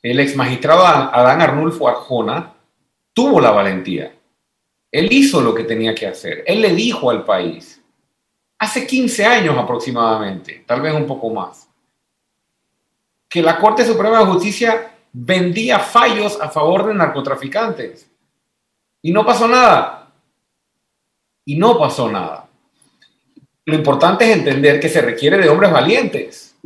El 0.02 0.18
ex 0.20 0.34
magistrado 0.36 0.84
Adán 0.86 1.42
Arnulfo 1.42 1.88
Arjona 1.88 2.54
tuvo 3.12 3.40
la 3.40 3.50
valentía. 3.50 4.14
Él 4.92 5.12
hizo 5.12 5.40
lo 5.40 5.54
que 5.54 5.64
tenía 5.64 5.94
que 5.94 6.06
hacer. 6.06 6.42
Él 6.46 6.60
le 6.60 6.74
dijo 6.74 7.10
al 7.10 7.24
país, 7.24 7.82
hace 8.58 8.86
15 8.86 9.24
años 9.24 9.56
aproximadamente, 9.56 10.64
tal 10.66 10.80
vez 10.80 10.92
un 10.94 11.06
poco 11.06 11.30
más, 11.30 11.68
que 13.28 13.42
la 13.42 13.58
Corte 13.58 13.84
Suprema 13.84 14.18
de 14.18 14.26
Justicia 14.26 14.94
vendía 15.12 15.78
fallos 15.78 16.40
a 16.40 16.48
favor 16.48 16.86
de 16.86 16.94
narcotraficantes. 16.94 18.10
Y 19.02 19.12
no 19.12 19.24
pasó 19.24 19.48
nada. 19.48 20.12
Y 21.44 21.56
no 21.56 21.78
pasó 21.78 22.10
nada. 22.10 22.48
Lo 23.64 23.74
importante 23.74 24.24
es 24.24 24.36
entender 24.36 24.80
que 24.80 24.88
se 24.88 25.00
requiere 25.00 25.38
de 25.38 25.48
hombres 25.48 25.70
valientes. 25.70 26.56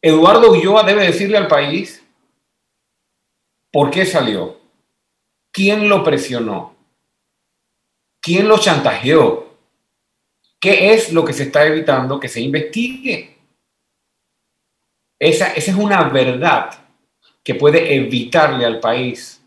Eduardo 0.00 0.50
Ulloa 0.50 0.82
debe 0.82 1.06
decirle 1.06 1.36
al 1.36 1.48
país 1.48 2.02
por 3.72 3.90
qué 3.90 4.06
salió, 4.06 4.60
quién 5.50 5.88
lo 5.88 6.04
presionó, 6.04 6.73
quién 8.24 8.48
lo 8.48 8.56
chantajeó, 8.56 9.46
qué 10.58 10.94
es 10.94 11.12
lo 11.12 11.26
que 11.26 11.34
se 11.34 11.42
está 11.42 11.66
evitando 11.66 12.18
que 12.18 12.28
se 12.28 12.40
investigue. 12.40 13.36
Esa, 15.18 15.52
esa 15.52 15.70
es 15.70 15.76
una 15.76 16.08
verdad 16.08 16.70
que 17.42 17.54
puede 17.54 17.94
evitarle 17.94 18.64
al 18.64 18.80
país 18.80 19.42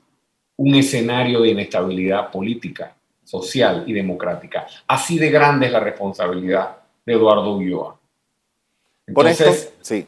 un 0.58 0.76
escenario 0.76 1.42
de 1.42 1.50
inestabilidad 1.50 2.30
política, 2.30 2.96
social 3.24 3.84
y 3.88 3.94
democrática. 3.94 4.68
Así 4.88 5.18
de 5.18 5.32
grande 5.32 5.66
es 5.66 5.72
la 5.72 5.80
responsabilidad 5.80 6.78
de 7.04 7.14
Eduardo 7.14 7.56
Ulloa. 7.56 8.00
Entonces, 9.08 9.74
sí. 9.82 10.08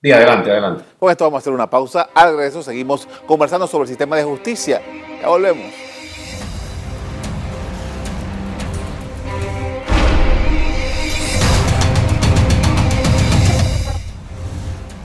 Di 0.00 0.12
adelante, 0.12 0.50
adelante. 0.50 0.84
Con 0.98 1.10
esto 1.10 1.24
vamos 1.24 1.38
a 1.38 1.40
hacer 1.40 1.52
una 1.52 1.68
pausa. 1.68 2.08
Al 2.14 2.36
regreso 2.36 2.62
seguimos 2.62 3.06
conversando 3.26 3.66
sobre 3.66 3.82
el 3.82 3.88
sistema 3.88 4.16
de 4.16 4.24
justicia. 4.24 4.80
Ya 5.20 5.28
volvemos. 5.28 5.89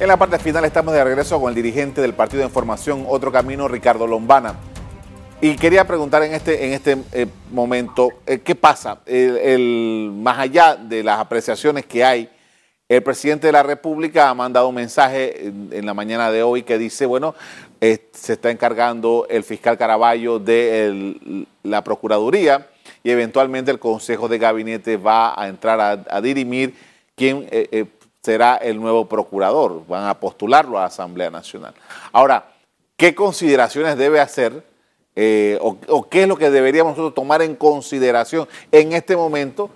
En 0.06 0.10
la 0.10 0.18
parte 0.18 0.38
final 0.38 0.64
estamos 0.66 0.94
de 0.94 1.04
regreso 1.04 1.42
con 1.42 1.50
el 1.50 1.56
dirigente 1.56 2.00
del 2.00 2.14
Partido 2.14 2.42
de 2.42 2.46
Información 2.46 3.06
Otro 3.08 3.32
Camino, 3.32 3.68
Ricardo 3.68 4.06
Lombana. 4.06 4.54
Y 5.42 5.56
quería 5.56 5.88
preguntar 5.88 6.22
en 6.22 6.36
este, 6.36 6.64
en 6.64 6.74
este 6.74 6.98
eh, 7.12 7.26
momento, 7.50 8.10
eh, 8.28 8.38
¿qué 8.38 8.54
pasa? 8.54 9.00
Más 10.12 10.38
allá 10.38 10.76
de 10.76 11.02
las 11.02 11.20
apreciaciones 11.20 11.88
que 11.88 12.06
hay, 12.06 12.30
el 12.88 13.02
presidente 13.02 13.48
de 13.48 13.54
la 13.54 13.64
República 13.64 14.30
ha 14.30 14.36
mandado 14.36 14.70
un 14.70 14.76
mensaje 14.76 15.48
en, 15.48 15.84
la 15.84 15.96
mañana 15.96 16.30
de 16.30 16.44
hoy 16.44 16.62
que 16.62 16.78
dice, 16.78 17.08
bueno, 17.08 17.34
eh, 17.82 18.08
se 18.14 18.34
está 18.34 18.52
encargando 18.52 19.26
el 19.28 19.44
fiscal 19.44 19.76
Caraballo 19.76 20.38
de 20.38 21.48
la 21.64 21.84
Procuraduría 21.84 22.68
y 23.02 23.10
eventualmente 23.10 23.72
el 23.72 23.80
Consejo 23.80 24.28
de 24.28 24.38
Gabinete 24.38 24.98
va 24.98 25.34
a 25.36 25.48
entrar 25.48 25.82
a, 25.82 26.06
a 26.16 26.22
dirimir 26.22 26.76
quién 27.16 27.48
será 28.25 28.55
el 28.58 28.82
nuevo 28.82 29.08
procurador. 29.08 29.86
Van 29.88 30.08
a 30.08 30.20
postularlo 30.20 30.77
a 30.77 30.82
la 30.82 30.88
Asamblea 30.88 31.29
Nacional. 31.29 31.74
Ahora, 32.12 32.51
¿qué 32.98 33.13
consideraciones 33.13 33.98
debe 33.98 34.20
hacer 34.20 34.63
eh, 35.15 35.58
o, 35.62 36.10
qué 36.10 36.24
es 36.24 36.27
lo 36.27 36.36
que 36.36 36.50
deberíamos 36.50 36.91
nosotros 36.91 37.13
tomar 37.13 37.41
en 37.41 37.55
consideración 37.55 38.48
en 38.72 38.91
este 38.91 39.15
momento, 39.15 39.70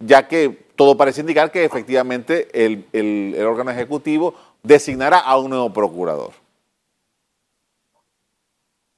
ya 0.00 0.26
que 0.26 0.66
todo 0.74 0.96
parece 0.96 1.20
indicar 1.20 1.52
que 1.52 1.64
efectivamente 1.64 2.48
el, 2.52 2.86
el 2.92 3.36
órgano 3.46 3.70
ejecutivo 3.70 4.34
designará 4.62 5.18
a 5.18 5.38
un 5.38 5.50
nuevo 5.50 5.72
procurador? 5.72 6.32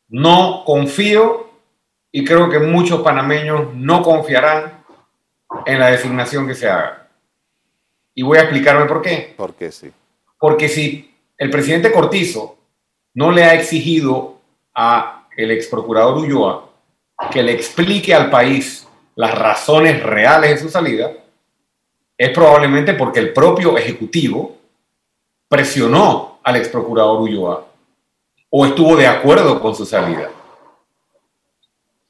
No 0.09 0.63
confío 0.65 1.51
y 2.11 2.25
creo 2.25 2.49
que 2.49 2.59
muchos 2.59 3.03
panameños 3.03 3.75
no 3.75 4.03
confiarán 4.03 4.85
en 5.67 5.79
la 5.79 5.89
designación 5.89 6.47
que 6.47 6.55
se 6.55 6.69
haga. 6.69 7.02
Y 8.15 8.23
voy 8.23 8.39
a 8.39 8.43
explicarme 8.43 8.87
por 8.87 9.03
qué. 9.03 9.35
¿Por 9.37 9.55
qué 9.55 9.71
sí? 9.71 9.91
Porque 10.39 10.69
si 10.69 11.15
el 11.39 11.51
presidente 11.51 11.93
Cortizo 11.93 12.57
no 13.15 13.31
le 13.31 13.45
ha 13.45 13.55
exigido 13.55 14.39
a 14.75 15.27
el 15.37 15.51
ex 15.51 15.67
procurador 15.67 16.19
Ulloa 16.19 16.69
que 17.31 17.43
le 17.43 17.53
explique 17.53 18.15
al 18.15 18.31
país 18.31 18.87
las 19.15 19.37
razones 19.37 20.03
reales 20.03 20.51
de 20.51 20.59
su 20.59 20.69
salida, 20.69 21.13
es 22.19 22.31
probablemente 22.31 22.95
porque 22.95 23.21
el 23.21 23.33
propio 23.33 23.77
Ejecutivo 23.77 24.57
presionó 25.49 26.39
al 26.43 26.57
ex 26.57 26.69
procurador 26.69 27.21
Ulloa 27.21 27.67
o 28.51 28.67
estuvo 28.67 28.97
de 28.97 29.07
acuerdo 29.07 29.61
con 29.61 29.75
su 29.75 29.87
salida. 29.87 30.31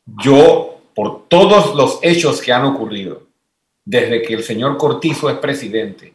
Yo, 0.04 0.80
por 0.94 1.28
todos 1.28 1.74
los 1.74 1.98
hechos 2.02 2.40
que 2.40 2.52
han 2.52 2.64
ocurrido, 2.64 3.22
desde 3.84 4.22
que 4.22 4.34
el 4.34 4.42
señor 4.42 4.76
Cortizo 4.76 5.28
es 5.28 5.38
presidente 5.38 6.14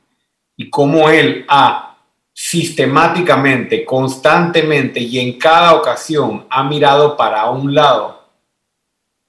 y 0.56 0.70
cómo 0.70 1.10
él 1.10 1.46
ha 1.48 1.98
sistemáticamente, 2.34 3.84
constantemente 3.84 5.00
y 5.00 5.20
en 5.20 5.40
cada 5.40 5.74
ocasión 5.74 6.46
ha 6.50 6.64
mirado 6.64 7.18
para 7.18 7.50
un 7.50 7.74
lado 7.74 8.28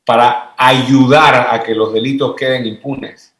para 0.05 0.55
ayudar 0.57 1.48
a 1.51 1.62
que 1.62 1.74
los 1.74 1.92
delitos 1.92 2.35
queden 2.35 2.66
impunes. 2.66 3.35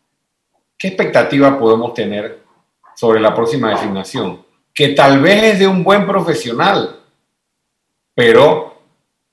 ¿Qué 0.77 0.89
expectativa 0.89 1.59
podemos 1.59 1.93
tener 1.95 2.43
sobre 2.95 3.21
la 3.21 3.35
próxima 3.35 3.71
designación? 3.71 4.45
Que 4.75 4.89
tal 4.89 5.21
vez 5.21 5.43
es 5.43 5.59
de 5.59 5.67
un 5.67 5.83
buen 5.83 6.07
profesional, 6.07 7.01
pero 8.15 8.81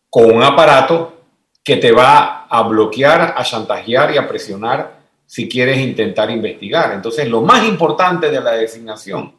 con 0.10 0.34
un 0.34 0.44
aparato 0.44 1.24
que 1.64 1.78
te 1.78 1.92
va 1.92 2.46
a 2.46 2.64
bloquear, 2.64 3.36
a 3.38 3.44
chantajear 3.44 4.14
y 4.14 4.18
a 4.18 4.28
presionar 4.28 4.95
si 5.26 5.50
quieres 5.50 5.80
intentar 5.80 6.30
investigar. 6.30 6.94
Entonces, 6.94 7.28
lo 7.28 7.42
más 7.42 7.68
importante 7.68 8.30
de 8.30 8.42
la 8.42 8.52
designación 8.52 9.34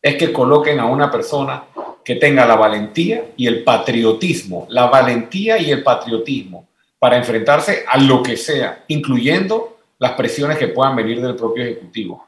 es 0.00 0.16
que 0.16 0.32
coloquen 0.32 0.80
a 0.80 0.86
una 0.86 1.10
persona 1.10 1.64
que 2.04 2.16
tenga 2.16 2.44
la 2.44 2.56
valentía 2.56 3.26
y 3.36 3.46
el 3.46 3.62
patriotismo, 3.62 4.66
la 4.68 4.86
valentía 4.86 5.58
y 5.58 5.70
el 5.70 5.82
patriotismo 5.82 6.66
para 6.98 7.16
enfrentarse 7.16 7.84
a 7.88 7.98
lo 7.98 8.22
que 8.22 8.36
sea, 8.36 8.84
incluyendo 8.88 9.78
las 9.98 10.12
presiones 10.12 10.58
que 10.58 10.68
puedan 10.68 10.96
venir 10.96 11.20
del 11.20 11.36
propio 11.36 11.62
Ejecutivo. 11.64 12.26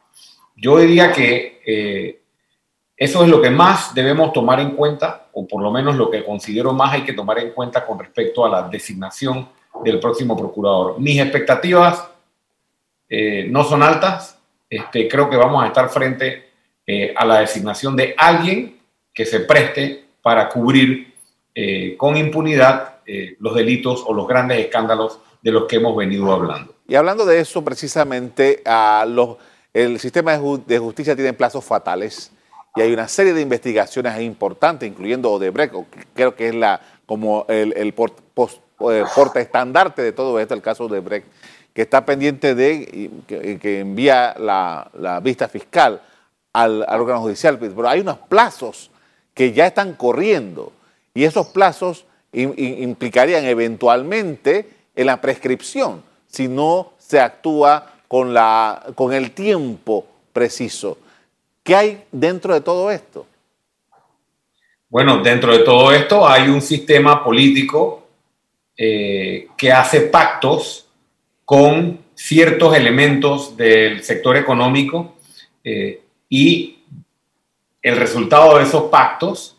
Yo 0.57 0.79
diría 0.79 1.13
que 1.13 1.61
eh, 1.67 2.21
eso 2.97 3.25
es 3.25 3.29
lo 3.29 3.43
que 3.43 3.51
más 3.51 3.93
debemos 3.95 4.33
tomar 4.33 4.61
en 4.61 4.71
cuenta, 4.71 5.27
o 5.33 5.47
por 5.47 5.61
lo 5.61 5.73
menos 5.73 5.97
lo 5.97 6.09
que 6.09 6.25
considero 6.25 6.73
más 6.73 6.93
hay 6.93 7.03
que 7.03 7.13
tomar 7.13 7.41
en 7.41 7.51
cuenta 7.51 7.85
con 7.85 7.99
respecto 7.99 8.45
a 8.45 8.49
la 8.49 8.69
designación 8.69 9.49
del 9.83 9.99
próximo 9.99 10.37
procurador. 10.37 11.01
Mis 11.01 11.21
expectativas 11.21 12.09
eh, 13.17 13.47
no 13.49 13.63
son 13.63 13.81
altas. 13.85 14.41
Este, 14.69 15.07
creo 15.07 15.31
que 15.31 15.37
vamos 15.37 15.63
a 15.63 15.69
estar 15.69 15.89
frente 15.89 16.51
eh, 16.85 17.15
a 17.17 17.25
la 17.25 17.39
designación 17.39 17.95
de 17.95 18.13
alguien 18.19 18.81
que 19.13 19.25
se 19.25 19.41
preste 19.41 20.05
para 20.21 20.49
cubrir 20.49 21.15
eh, 21.55 21.97
con 21.97 22.17
impunidad 22.17 22.91
los 23.39 23.55
delitos 23.55 24.03
o 24.07 24.15
los 24.15 24.27
grandes 24.27 24.59
escándalos 24.59 25.21
de 25.43 25.53
los 25.53 25.67
que 25.67 25.77
hemos 25.77 25.95
venido 25.95 26.33
hablando. 26.33 26.75
Y 26.89 26.95
hablando 26.95 27.27
de 27.27 27.39
eso, 27.39 27.63
precisamente, 27.63 28.63
el 29.75 30.01
sistema 30.01 30.39
de 30.39 30.79
justicia 30.79 31.15
tiene 31.15 31.35
plazos 31.35 31.63
fatales 31.63 32.33
y 32.75 32.81
hay 32.81 32.95
una 32.95 33.07
serie 33.07 33.35
de 33.35 33.43
investigaciones 33.43 34.19
importantes, 34.23 34.89
incluyendo 34.89 35.31
Odebrecht, 35.31 35.75
creo 36.15 36.35
que 36.35 36.49
es 36.49 36.55
como 37.05 37.45
el, 37.51 37.75
el 37.77 37.93
de 40.03 40.13
todo 40.13 40.41
esto, 40.41 40.55
el 40.55 40.63
caso 40.63 40.89
de 40.89 40.95
Odebrecht 40.95 41.27
que 41.75 41.83
está 41.83 42.07
pendiente 42.07 42.55
de, 42.55 43.11
que, 43.27 43.81
envía 43.81 44.35
la, 44.39 45.21
vista 45.23 45.49
fiscal 45.49 46.01
al, 46.53 46.83
órgano 46.89 47.21
judicial, 47.21 47.59
pero 47.59 47.89
hay 47.89 48.01
unos 48.01 48.19
plazos 48.19 48.91
que 49.35 49.53
ya 49.53 49.67
están 49.67 49.95
corriendo 49.95 50.73
y 51.13 51.25
esos 51.25 51.49
plazos 51.49 52.07
implicarían 52.33 53.45
eventualmente 53.45 54.69
en 54.95 55.07
la 55.07 55.21
prescripción 55.21 56.03
si 56.29 56.49
no 56.49 56.93
se 56.99 57.21
actúa 57.21 57.93
con, 58.07 58.33
la, 58.33 58.87
con 58.95 59.13
el 59.13 59.33
tiempo 59.33 60.07
preciso. 60.33 60.99
¿Qué 61.65 61.75
hay 61.75 62.05
dentro 62.13 62.55
de 62.55 62.61
todo 62.61 62.91
esto? 62.91 63.27
Bueno, 64.89 65.23
dentro 65.23 65.53
de 65.53 65.65
todo 65.65 65.93
esto 65.93 66.27
hay 66.27 66.49
un 66.49 66.63
sistema 66.63 67.25
político 67.25 68.07
eh, 68.77 69.49
que 69.57 69.73
hace 69.73 70.03
pactos 70.03 70.84
con 71.45 72.01
ciertos 72.15 72.77
elementos 72.77 73.57
del 73.57 74.03
sector 74.03 74.37
económico 74.37 75.17
eh, 75.63 76.01
y 76.29 76.79
el 77.83 77.97
resultado 77.97 78.57
de 78.57 78.65
esos 78.65 78.85
pactos 78.85 79.57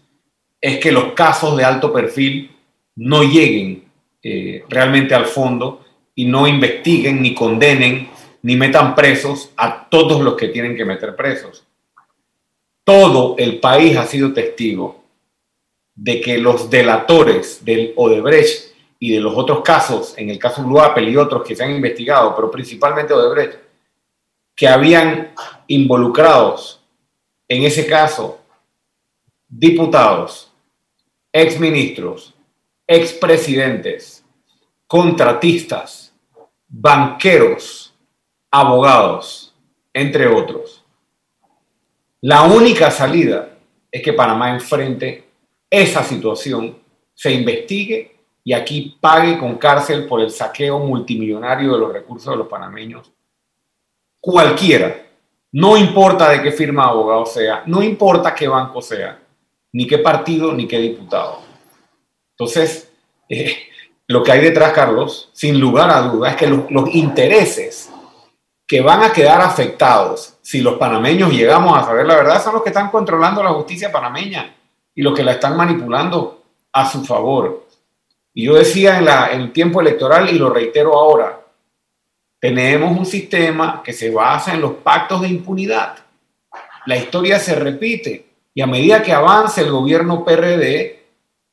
es 0.60 0.80
que 0.80 0.92
los 0.92 1.14
casos 1.14 1.56
de 1.56 1.64
alto 1.64 1.94
perfil 1.94 2.52
no 2.96 3.24
lleguen 3.24 3.84
eh, 4.24 4.64
realmente 4.70 5.14
al 5.14 5.26
fondo 5.26 5.86
y 6.16 6.26
no 6.26 6.48
investiguen, 6.48 7.22
ni 7.22 7.36
condenen, 7.36 8.10
ni 8.42 8.56
metan 8.56 8.96
presos 8.96 9.52
a 9.58 9.88
todos 9.90 10.22
los 10.22 10.36
que 10.36 10.48
tienen 10.48 10.76
que 10.76 10.86
meter 10.86 11.16
presos. 11.16 11.66
Todo 12.84 13.36
el 13.38 13.60
país 13.60 13.98
ha 13.98 14.06
sido 14.06 14.34
testigo 14.34 15.04
de 15.94 16.22
que 16.22 16.38
los 16.38 16.70
delatores 16.70 17.64
del 17.64 17.94
Odebrecht 17.96 18.75
y 19.06 19.12
de 19.12 19.20
los 19.20 19.38
otros 19.38 19.62
casos, 19.62 20.16
en 20.18 20.32
el 20.32 20.40
caso 20.40 20.64
Blue 20.64 20.80
Apple 20.80 21.08
y 21.12 21.16
otros 21.16 21.44
que 21.44 21.56
se 21.56 21.64
han 21.64 21.70
investigado, 21.70 22.36
pero 22.36 22.50
principalmente 22.50 23.14
Odebrecht, 23.14 23.60
que 24.56 24.68
habían 24.68 25.32
involucrados 25.68 26.82
en 27.48 27.64
ese 27.64 27.86
caso 27.86 28.40
diputados, 29.48 30.52
exministros, 31.32 32.34
expresidentes, 32.88 34.26
contratistas, 34.88 36.12
banqueros, 36.68 37.94
abogados, 38.50 39.54
entre 39.94 40.26
otros. 40.26 40.84
La 42.22 42.42
única 42.42 42.90
salida 42.90 43.56
es 43.92 44.02
que 44.02 44.14
Panamá 44.14 44.50
enfrente 44.50 45.26
esa 45.70 46.04
situación, 46.04 46.80
se 47.14 47.32
investigue 47.32 48.15
y 48.48 48.54
aquí 48.54 48.96
pague 49.02 49.40
con 49.40 49.58
cárcel 49.58 50.06
por 50.06 50.22
el 50.22 50.30
saqueo 50.30 50.78
multimillonario 50.78 51.74
de 51.74 51.80
los 51.80 51.92
recursos 51.92 52.32
de 52.32 52.38
los 52.38 52.48
panameños. 52.48 53.12
Cualquiera, 54.22 55.04
no 55.52 55.76
importa 55.76 56.30
de 56.30 56.44
qué 56.44 56.52
firma 56.52 56.84
de 56.84 56.90
abogado 56.92 57.26
sea, 57.26 57.64
no 57.66 57.82
importa 57.82 58.36
qué 58.36 58.48
banco 58.48 58.84
sea, 58.84 59.20
ni 59.74 59.88
qué 59.88 59.98
partido, 59.98 60.54
ni 60.54 60.68
qué 60.68 60.78
diputado. 60.78 61.40
Entonces, 62.38 62.92
eh, 63.28 63.56
lo 64.08 64.22
que 64.22 64.32
hay 64.32 64.42
detrás, 64.42 64.74
Carlos, 64.74 65.32
sin 65.34 65.60
lugar 65.60 65.90
a 65.90 66.02
dudas, 66.04 66.34
es 66.34 66.38
que 66.38 66.48
los 66.48 66.94
intereses 66.94 67.90
que 68.68 68.82
van 68.82 69.04
a 69.04 69.12
quedar 69.12 69.42
afectados 69.42 70.38
si 70.44 70.62
los 70.62 70.76
panameños 70.76 71.32
llegamos 71.32 71.78
a 71.78 71.84
saber 71.84 72.06
la 72.06 72.16
verdad 72.16 72.44
son 72.44 72.54
los 72.54 72.64
que 72.64 72.70
están 72.70 72.90
controlando 72.92 73.44
la 73.44 73.54
justicia 73.54 73.92
panameña 73.92 74.56
y 74.94 75.02
los 75.02 75.16
que 75.16 75.24
la 75.24 75.34
están 75.34 75.58
manipulando 75.58 76.44
a 76.72 76.90
su 76.90 77.04
favor. 77.04 77.65
Y 78.38 78.44
yo 78.44 78.56
decía 78.56 79.00
en, 79.00 79.42
el 79.42 79.54
tiempo 79.54 79.80
electoral 79.80 80.30
y 80.30 80.38
lo 80.38 80.50
reitero 80.50 80.94
ahora, 80.94 81.40
tenemos 82.38 82.96
un 82.96 83.06
sistema 83.06 83.82
que 83.82 83.94
se 83.94 84.12
basa 84.12 84.54
en 84.54 84.60
los 84.60 84.74
pactos 84.74 85.22
de 85.22 85.30
impunidad. 85.30 85.96
La 86.86 86.98
historia 86.98 87.40
se 87.40 87.56
repite 87.56 88.26
y 88.54 88.62
a 88.62 88.68
medida 88.68 89.02
que 89.02 89.14
avance 89.14 89.62
el 89.62 89.72
gobierno 89.72 90.26
PRD, 90.26 91.00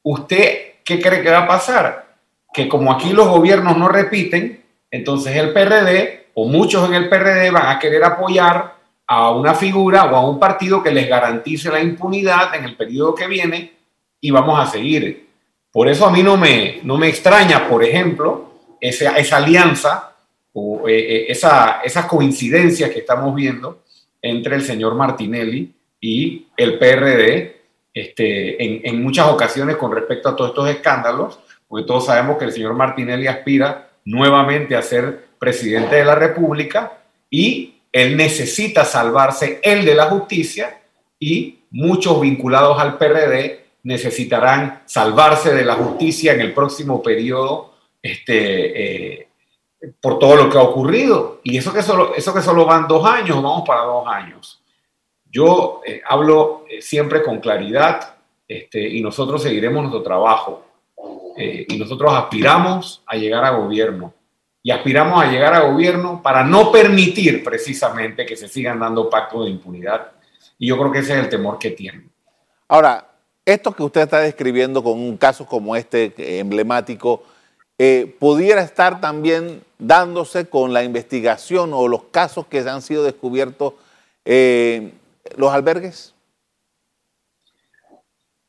¿usted 0.03 0.73
qué 0.85 1.01
cree 1.01 1.23
que 1.23 1.31
va 1.31 1.45
a 1.45 1.47
pasar? 1.47 2.17
Que 2.53 2.69
como 2.69 2.93
aquí 2.93 3.13
los 3.13 3.29
gobiernos 3.29 3.77
no 3.77 3.89
repiten, 3.89 4.65
entonces 4.91 5.37
el 5.37 5.53
PRD 5.53 6.31
o 6.35 6.49
muchos 6.49 6.89
en 6.89 6.95
el 6.95 7.09
PRD 7.09 7.53
van 7.53 7.77
a 7.77 7.79
querer 7.79 8.03
apoyar 8.03 8.75
a 9.07 9.31
una 9.31 9.55
figura 9.55 10.07
o 10.07 10.17
a 10.17 10.29
un 10.29 10.41
partido 10.41 10.83
que 10.83 10.91
les 10.91 11.09
garantice 11.09 11.71
la 11.71 11.81
impunidad 11.81 12.57
en 12.57 12.65
el 12.65 12.77
periodo 12.77 13.15
que 13.15 13.29
viene 13.29 13.73
y 14.21 14.33
vamos 14.33 14.59
a 14.59 14.67
seguir. 14.67 15.32
Por 15.73 15.89
eso 15.89 16.07
a 16.07 16.11
mí 16.11 16.23
no 16.23 16.37
me, 16.37 16.81
no 16.83 16.99
me 16.99 17.09
extraña, 17.09 17.67
por 17.67 17.83
ejemplo, 17.83 18.53
esa, 18.79 19.17
esa 19.17 19.39
alianza 19.39 20.15
o 20.53 20.87
eh, 20.87 20.99
eh, 20.99 21.27
esa, 21.29 21.81
esas 21.83 22.05
coincidencias 22.05 22.91
que 22.91 22.99
estamos 22.99 23.35
viendo 23.35 23.83
entre 24.21 24.55
el 24.55 24.63
señor 24.63 24.95
Martinelli 24.95 25.73
y 25.99 26.47
el 26.57 26.79
PRD 26.79 27.57
este, 27.95 28.63
en, 28.63 28.81
en, 28.85 29.03
muchas 29.03 29.29
ocasiones 29.29 29.77
con 29.77 29.93
respecto 29.93 30.29
a 30.29 30.37
todos 30.37 30.51
estos 30.51 30.69
escándalos, 30.69 31.39
porque 31.67 31.87
todos 31.87 32.07
sabemos 32.07 32.37
que 32.37 32.45
el 32.45 32.53
señor 32.53 32.75
Martinelli 32.75 33.27
aspira 33.27 33.89
nuevamente 34.05 34.77
a 34.77 34.83
ser 34.83 35.27
presidente 35.39 35.97
de 35.97 36.05
la 36.05 36.15
República 36.15 36.99
y 37.31 37.77
él 37.93 38.17
necesita 38.17 38.85
salvarse 38.85 39.61
él 39.63 39.85
de 39.85 39.95
la 39.95 40.07
justicia 40.07 40.81
y 41.19 41.61
muchos 41.71 42.21
vinculados 42.21 42.79
al 42.79 42.99
PRD 42.99 43.62
necesitarán 43.85 44.83
salvarse 44.87 45.55
de 45.55 45.65
la 45.65 45.75
justicia 45.75 46.33
en 46.33 46.41
el 46.41 46.55
próximo 46.55 47.03
periodo 47.03 47.75
este, 48.01 49.17
eh, 49.21 49.29
por 50.01 50.19
todo 50.19 50.37
lo 50.37 50.49
que 50.49 50.59
ha 50.59 50.63
ocurrido. 50.63 51.41
Y 51.43 51.57
eso 51.57 51.73
que 51.73 51.83
solo, 51.83 52.15
eso 52.15 52.33
que 52.33 52.43
solo 52.43 52.65
van 52.65 52.87
dos 52.87 53.05
años, 53.07 53.43
vamos 53.43 53.65
para 53.67 53.83
dos 53.83 54.07
años. 54.07 54.63
Yo 55.31 55.81
eh, 55.87 56.03
hablo 56.07 56.65
eh, 56.69 56.83
siempre 56.83 57.23
con 57.23 57.41
claridad 57.41 58.17
este, 58.47 58.87
y 58.87 59.01
nosotros 59.01 59.43
seguiremos 59.43 59.83
nuestro 59.83 60.03
trabajo. 60.03 60.67
Eh, 61.37 61.67
y 61.69 61.79
nosotros 61.79 62.13
aspiramos 62.13 63.03
a 63.07 63.17
llegar 63.17 63.45
a 63.45 63.51
gobierno. 63.51 64.13
Y 64.63 64.71
aspiramos 64.71 65.23
a 65.23 65.31
llegar 65.31 65.55
a 65.55 65.63
gobierno 65.63 66.23
para 66.23 66.45
no 66.45 66.71
permitir 66.71 67.43
precisamente 67.43 68.25
que 68.25 68.37
se 68.37 68.47
sigan 68.47 68.79
dando 68.79 69.11
pactos 69.11 69.45
de 69.45 69.51
impunidad. 69.51 70.13
Y 70.59 70.69
yo 70.69 70.79
creo 70.79 70.93
que 70.93 70.99
ese 70.99 71.15
es 71.15 71.25
el 71.25 71.29
temor 71.29 71.59
que 71.59 71.71
tienen. 71.71 72.13
Ahora, 72.69 73.12
esto 73.45 73.73
que 73.73 73.83
usted 73.83 74.03
está 74.03 74.21
describiendo 74.21 74.83
con 74.83 74.99
un 74.99 75.17
caso 75.17 75.47
como 75.47 75.77
este 75.77 76.39
emblemático, 76.39 77.25
eh, 77.79 78.15
pudiera 78.19 78.63
estar 78.63 79.01
también 79.01 79.63
dándose 79.79 80.47
con 80.47 80.73
la 80.73 80.85
investigación 80.85 81.73
o 81.73 81.89
los 81.89 82.05
casos 82.05 82.47
que 82.47 82.61
han 82.61 82.83
sido 82.83 83.03
descubiertos 83.03 83.75
eh, 84.25 84.93
los 85.37 85.53
albergues? 85.53 86.15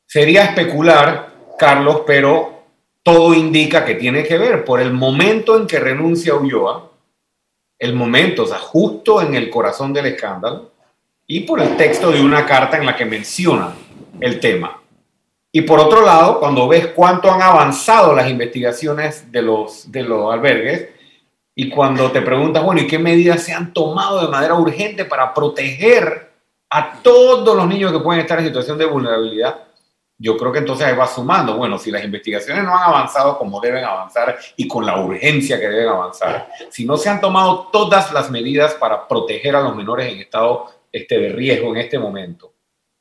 Sería 0.06 0.44
especular, 0.44 1.32
Carlos, 1.58 2.02
pero 2.06 2.62
todo 3.02 3.34
indica 3.34 3.84
que 3.84 3.96
tiene 3.96 4.22
que 4.22 4.38
ver 4.38 4.64
por 4.64 4.80
el 4.80 4.92
momento 4.92 5.56
en 5.58 5.66
que 5.66 5.80
renuncia 5.80 6.34
Ulloa, 6.34 6.90
el 7.78 7.94
momento, 7.94 8.44
o 8.44 8.46
sea, 8.46 8.58
justo 8.58 9.20
en 9.20 9.34
el 9.34 9.50
corazón 9.50 9.92
del 9.92 10.06
escándalo, 10.06 10.70
y 11.26 11.40
por 11.40 11.60
el 11.60 11.76
texto 11.76 12.12
de 12.12 12.22
una 12.22 12.46
carta 12.46 12.76
en 12.76 12.86
la 12.86 12.94
que 12.94 13.04
menciona 13.04 13.74
el 14.20 14.38
tema. 14.38 14.80
Y 15.56 15.62
por 15.62 15.78
otro 15.78 16.04
lado, 16.04 16.40
cuando 16.40 16.66
ves 16.66 16.88
cuánto 16.88 17.30
han 17.30 17.40
avanzado 17.40 18.12
las 18.12 18.28
investigaciones 18.28 19.30
de 19.30 19.40
los, 19.40 19.90
de 19.92 20.02
los 20.02 20.34
albergues 20.34 20.88
y 21.54 21.70
cuando 21.70 22.10
te 22.10 22.22
preguntas, 22.22 22.64
bueno, 22.64 22.80
¿y 22.80 22.88
qué 22.88 22.98
medidas 22.98 23.44
se 23.44 23.52
han 23.52 23.72
tomado 23.72 24.20
de 24.20 24.26
manera 24.26 24.54
urgente 24.54 25.04
para 25.04 25.32
proteger 25.32 26.32
a 26.68 27.00
todos 27.00 27.56
los 27.56 27.68
niños 27.68 27.92
que 27.92 28.00
pueden 28.00 28.22
estar 28.22 28.40
en 28.40 28.46
situación 28.46 28.78
de 28.78 28.86
vulnerabilidad? 28.86 29.60
Yo 30.18 30.36
creo 30.36 30.50
que 30.50 30.58
entonces 30.58 30.88
ahí 30.88 30.96
va 30.96 31.06
sumando, 31.06 31.56
bueno, 31.56 31.78
si 31.78 31.92
las 31.92 32.02
investigaciones 32.02 32.64
no 32.64 32.76
han 32.76 32.88
avanzado 32.88 33.38
como 33.38 33.60
deben 33.60 33.84
avanzar 33.84 34.36
y 34.56 34.66
con 34.66 34.84
la 34.84 35.00
urgencia 35.00 35.60
que 35.60 35.68
deben 35.68 35.90
avanzar, 35.90 36.48
si 36.68 36.84
no 36.84 36.96
se 36.96 37.10
han 37.10 37.20
tomado 37.20 37.68
todas 37.72 38.12
las 38.12 38.28
medidas 38.28 38.74
para 38.74 39.06
proteger 39.06 39.54
a 39.54 39.62
los 39.62 39.76
menores 39.76 40.12
en 40.12 40.18
estado 40.18 40.66
este, 40.90 41.16
de 41.16 41.28
riesgo 41.28 41.68
en 41.68 41.76
este 41.76 41.96
momento, 41.96 42.54